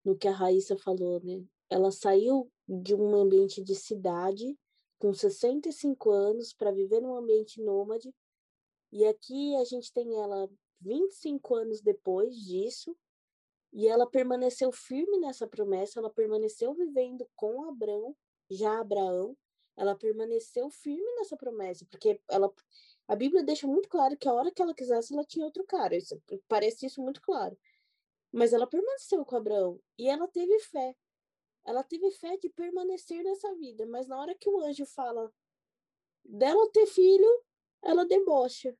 no 0.04 0.18
que 0.18 0.26
a 0.26 0.32
Raíssa 0.32 0.76
falou, 0.76 1.22
né? 1.22 1.40
Ela 1.70 1.92
saiu 1.92 2.50
de 2.68 2.96
um 2.96 3.14
ambiente 3.14 3.62
de 3.62 3.76
cidade 3.76 4.58
com 4.98 5.14
65 5.14 6.10
anos 6.10 6.52
para 6.52 6.72
viver 6.72 7.00
num 7.00 7.14
ambiente 7.14 7.62
nômade. 7.62 8.12
E 8.90 9.04
aqui 9.04 9.54
a 9.54 9.64
gente 9.64 9.92
tem 9.92 10.20
ela 10.20 10.50
25 10.82 11.54
anos 11.54 11.80
depois 11.80 12.36
disso, 12.36 12.96
e 13.72 13.88
ela 13.88 14.06
permaneceu 14.06 14.70
firme 14.70 15.18
nessa 15.18 15.46
promessa, 15.46 15.98
ela 15.98 16.10
permaneceu 16.10 16.74
vivendo 16.74 17.26
com 17.34 17.64
Abraão, 17.64 18.14
já 18.50 18.78
Abraão, 18.80 19.36
ela 19.76 19.96
permaneceu 19.96 20.68
firme 20.68 21.10
nessa 21.16 21.36
promessa, 21.36 21.86
porque 21.90 22.20
ela 22.28 22.52
a 23.08 23.16
Bíblia 23.16 23.42
deixa 23.42 23.66
muito 23.66 23.88
claro 23.88 24.16
que 24.16 24.28
a 24.28 24.32
hora 24.32 24.50
que 24.50 24.62
ela 24.62 24.74
quisesse, 24.74 25.12
ela 25.12 25.24
tinha 25.24 25.44
outro 25.44 25.64
cara. 25.64 25.96
Isso, 25.96 26.20
parece 26.48 26.86
isso 26.86 27.02
muito 27.02 27.20
claro. 27.20 27.58
Mas 28.32 28.52
ela 28.52 28.66
permaneceu 28.66 29.24
com 29.24 29.36
Abraão 29.36 29.80
e 29.98 30.08
ela 30.08 30.26
teve 30.28 30.58
fé. 30.60 30.96
Ela 31.64 31.82
teve 31.82 32.10
fé 32.12 32.36
de 32.38 32.48
permanecer 32.48 33.22
nessa 33.22 33.54
vida, 33.56 33.86
mas 33.86 34.08
na 34.08 34.18
hora 34.18 34.34
que 34.34 34.48
o 34.48 34.60
anjo 34.60 34.86
fala 34.86 35.32
dela 36.24 36.70
ter 36.72 36.86
filho, 36.86 37.44
ela 37.82 38.06
debocha. 38.06 38.74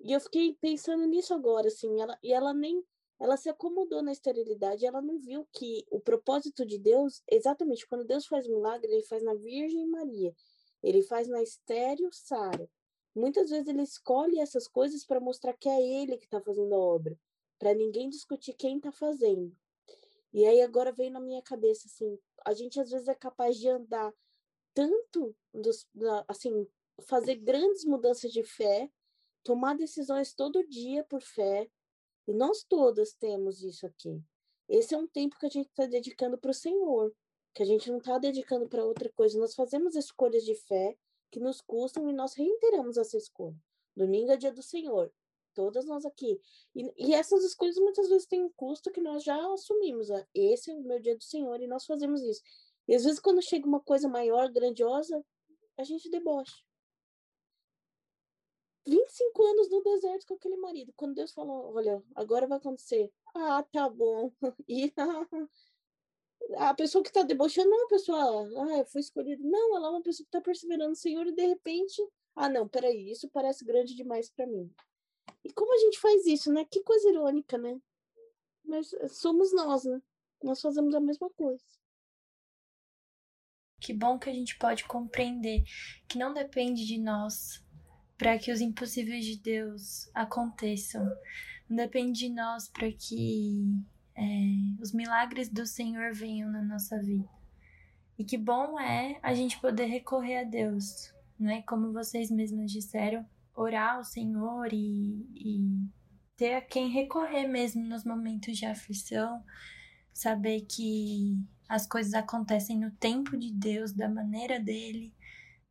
E 0.00 0.12
eu 0.12 0.20
fiquei 0.20 0.54
pensando 0.60 1.06
nisso 1.06 1.34
agora, 1.34 1.68
assim, 1.68 2.00
ela, 2.00 2.18
e 2.22 2.32
ela 2.32 2.54
nem, 2.54 2.84
ela 3.18 3.36
se 3.36 3.48
acomodou 3.48 4.02
na 4.02 4.12
esterilidade, 4.12 4.86
ela 4.86 5.02
não 5.02 5.18
viu 5.18 5.46
que 5.52 5.84
o 5.90 6.00
propósito 6.00 6.64
de 6.64 6.78
Deus, 6.78 7.22
exatamente 7.28 7.86
quando 7.86 8.04
Deus 8.04 8.26
faz 8.26 8.46
milagre, 8.46 8.92
ele 8.92 9.02
faz 9.02 9.22
na 9.22 9.34
Virgem 9.34 9.86
Maria, 9.86 10.34
ele 10.82 11.02
faz 11.02 11.26
na 11.26 11.42
estéreo 11.42 12.08
Sara. 12.12 12.70
Muitas 13.14 13.50
vezes 13.50 13.66
ele 13.66 13.82
escolhe 13.82 14.38
essas 14.38 14.68
coisas 14.68 15.04
para 15.04 15.18
mostrar 15.18 15.52
que 15.54 15.68
é 15.68 15.82
ele 15.82 16.16
que 16.16 16.24
está 16.24 16.40
fazendo 16.40 16.74
a 16.74 16.78
obra 16.78 17.18
para 17.58 17.74
ninguém 17.74 18.08
discutir 18.08 18.54
quem 18.54 18.76
está 18.76 18.92
fazendo. 18.92 19.52
E 20.32 20.46
aí 20.46 20.60
agora 20.60 20.92
veio 20.92 21.10
na 21.10 21.20
minha 21.20 21.42
cabeça 21.42 21.88
assim, 21.88 22.18
a 22.44 22.54
gente 22.54 22.78
às 22.80 22.90
vezes 22.90 23.08
é 23.08 23.14
capaz 23.14 23.56
de 23.56 23.68
andar 23.68 24.14
tanto 24.72 25.34
dos, 25.52 25.86
assim, 26.28 26.66
fazer 27.02 27.36
grandes 27.36 27.84
mudanças 27.84 28.30
de 28.30 28.44
fé, 28.44 28.88
tomar 29.42 29.76
decisões 29.76 30.34
todo 30.34 30.66
dia 30.68 31.04
por 31.04 31.20
fé, 31.20 31.70
e 32.26 32.32
nós 32.32 32.62
todas 32.62 33.14
temos 33.14 33.62
isso 33.62 33.86
aqui. 33.86 34.22
Esse 34.68 34.94
é 34.94 34.98
um 34.98 35.06
tempo 35.06 35.38
que 35.38 35.46
a 35.46 35.50
gente 35.50 35.68
está 35.68 35.86
dedicando 35.86 36.36
para 36.36 36.50
o 36.50 36.54
Senhor, 36.54 37.14
que 37.54 37.62
a 37.62 37.66
gente 37.66 37.90
não 37.90 37.98
está 37.98 38.18
dedicando 38.18 38.68
para 38.68 38.84
outra 38.84 39.10
coisa. 39.10 39.38
Nós 39.38 39.54
fazemos 39.54 39.96
escolhas 39.96 40.44
de 40.44 40.54
fé 40.54 40.96
que 41.30 41.40
nos 41.40 41.60
custam 41.60 42.08
e 42.08 42.12
nós 42.12 42.34
reiteramos 42.34 42.98
essa 42.98 43.16
escolha. 43.16 43.56
Domingo 43.96 44.30
é 44.30 44.36
dia 44.36 44.52
do 44.52 44.62
Senhor 44.62 45.10
todas 45.58 45.84
nós 45.86 46.06
aqui. 46.06 46.40
E, 46.72 47.08
e 47.08 47.14
essas 47.14 47.42
escolhas 47.42 47.76
muitas 47.78 48.08
vezes 48.08 48.28
têm 48.28 48.44
um 48.44 48.50
custo 48.50 48.92
que 48.92 49.00
nós 49.00 49.24
já 49.24 49.36
assumimos. 49.52 50.08
Ó. 50.08 50.22
Esse 50.32 50.70
é 50.70 50.74
o 50.74 50.80
meu 50.80 51.00
dia 51.00 51.16
do 51.16 51.24
Senhor 51.24 51.60
e 51.60 51.66
nós 51.66 51.84
fazemos 51.84 52.22
isso. 52.22 52.40
E 52.86 52.94
às 52.94 53.02
vezes, 53.02 53.18
quando 53.18 53.42
chega 53.42 53.66
uma 53.66 53.80
coisa 53.80 54.08
maior, 54.08 54.48
grandiosa, 54.52 55.20
a 55.76 55.82
gente 55.82 56.08
debocha. 56.08 56.56
25 58.88 59.42
anos 59.44 59.70
no 59.70 59.82
deserto 59.82 60.26
com 60.26 60.34
aquele 60.34 60.56
marido. 60.56 60.92
Quando 60.96 61.14
Deus 61.14 61.32
falou, 61.32 61.74
olha, 61.74 62.02
agora 62.14 62.46
vai 62.46 62.58
acontecer. 62.58 63.12
Ah, 63.34 63.62
tá 63.62 63.88
bom. 63.88 64.32
E 64.68 64.92
a 66.56 66.72
pessoa 66.72 67.02
que 67.02 67.10
está 67.10 67.22
debochando 67.22 67.68
não 67.68 67.78
é 67.78 67.82
uma 67.82 67.88
pessoa, 67.88 68.72
ah, 68.72 68.78
eu 68.78 68.84
fui 68.86 69.00
escolhida. 69.00 69.42
Não, 69.44 69.76
ela 69.76 69.88
é 69.88 69.90
uma 69.90 70.02
pessoa 70.02 70.24
que 70.24 70.28
está 70.28 70.40
perseverando 70.40 70.90
no 70.90 70.96
Senhor 70.96 71.26
e 71.26 71.32
de 71.32 71.46
repente, 71.46 72.00
ah, 72.34 72.48
não, 72.48 72.66
peraí, 72.66 73.10
isso 73.10 73.28
parece 73.28 73.64
grande 73.64 73.94
demais 73.94 74.30
para 74.30 74.46
mim. 74.46 74.72
E 75.44 75.52
como 75.52 75.74
a 75.74 75.78
gente 75.78 75.98
faz 75.98 76.26
isso, 76.26 76.52
né? 76.52 76.64
Que 76.64 76.82
coisa 76.82 77.08
irônica, 77.08 77.58
né? 77.58 77.78
Mas 78.64 78.92
eh, 78.94 79.08
somos 79.08 79.52
nós, 79.52 79.84
né? 79.84 80.00
Nós 80.42 80.60
fazemos 80.60 80.94
a 80.94 81.00
mesma 81.00 81.28
coisa. 81.30 81.64
Que 83.80 83.92
bom 83.92 84.18
que 84.18 84.28
a 84.28 84.32
gente 84.32 84.58
pode 84.58 84.84
compreender 84.84 85.62
que 86.08 86.18
não 86.18 86.32
depende 86.32 86.84
de 86.84 86.98
nós 86.98 87.64
para 88.18 88.36
que 88.36 88.50
os 88.50 88.60
impossíveis 88.60 89.24
de 89.24 89.36
Deus 89.36 90.10
aconteçam. 90.12 91.08
Não 91.70 91.76
depende 91.76 92.18
de 92.18 92.28
nós 92.30 92.68
para 92.68 92.90
que 92.90 93.72
é, 94.16 94.82
os 94.82 94.92
milagres 94.92 95.48
do 95.48 95.64
Senhor 95.64 96.12
venham 96.12 96.50
na 96.50 96.60
nossa 96.60 97.00
vida. 97.00 97.28
E 98.18 98.24
que 98.24 98.36
bom 98.36 98.78
é 98.80 99.20
a 99.22 99.32
gente 99.32 99.60
poder 99.60 99.86
recorrer 99.86 100.40
a 100.40 100.44
Deus, 100.44 101.14
né? 101.38 101.62
Como 101.62 101.92
vocês 101.92 102.28
mesmos 102.30 102.72
disseram, 102.72 103.24
orar 103.54 103.94
ao 103.94 104.04
Senhor 104.04 104.72
e, 104.72 105.24
e 105.36 105.88
ter 106.36 106.54
a 106.54 106.60
quem 106.60 106.90
recorrer 106.90 107.46
mesmo 107.46 107.84
nos 107.84 108.04
momentos 108.04 108.58
de 108.58 108.66
aflição, 108.66 109.44
saber 110.12 110.62
que 110.62 111.38
as 111.68 111.86
coisas 111.86 112.14
acontecem 112.14 112.76
no 112.76 112.90
tempo 112.90 113.36
de 113.36 113.52
Deus, 113.52 113.92
da 113.92 114.08
maneira 114.08 114.58
dele, 114.58 115.12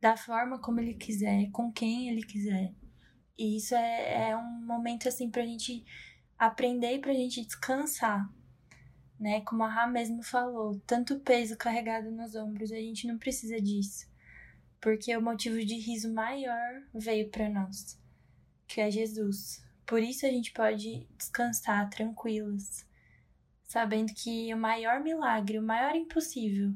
da 0.00 0.16
forma 0.16 0.58
como 0.58 0.80
ele 0.80 0.94
quiser, 0.94 1.50
com 1.50 1.72
quem 1.72 2.08
ele 2.08 2.22
quiser. 2.22 2.72
E 3.36 3.56
isso 3.56 3.74
é, 3.74 4.30
é 4.30 4.36
um 4.36 4.64
momento 4.64 5.08
assim 5.08 5.30
pra 5.30 5.44
gente 5.44 5.84
aprender 6.38 6.94
e 6.94 7.00
pra 7.00 7.12
gente 7.12 7.44
descansar, 7.44 8.28
né? 9.18 9.40
Como 9.42 9.62
a 9.62 9.68
Rá 9.68 9.86
mesmo 9.86 10.22
falou, 10.22 10.80
tanto 10.86 11.20
peso 11.20 11.56
carregado 11.56 12.10
nos 12.10 12.34
ombros, 12.34 12.72
a 12.72 12.76
gente 12.76 13.06
não 13.06 13.18
precisa 13.18 13.60
disso. 13.60 14.06
Porque 14.80 15.16
o 15.16 15.22
motivo 15.22 15.58
de 15.64 15.74
riso 15.74 16.12
maior 16.12 16.82
veio 16.94 17.28
para 17.30 17.48
nós, 17.48 18.00
que 18.66 18.80
é 18.80 18.90
Jesus. 18.90 19.64
Por 19.84 20.02
isso 20.02 20.26
a 20.26 20.28
gente 20.28 20.52
pode 20.52 21.08
descansar 21.16 21.88
tranquilos, 21.90 22.86
sabendo 23.64 24.12
que 24.14 24.52
o 24.54 24.56
maior 24.56 25.00
milagre, 25.00 25.58
o 25.58 25.62
maior 25.62 25.96
impossível, 25.96 26.72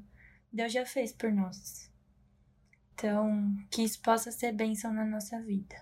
Deus 0.53 0.73
já 0.73 0.85
fez 0.85 1.13
por 1.13 1.31
nós. 1.31 1.92
Então, 2.95 3.57
que 3.71 3.83
isso 3.83 4.01
possa 4.01 4.31
ser 4.31 4.53
bênção 4.53 4.93
na 4.93 5.05
nossa 5.05 5.41
vida. 5.41 5.77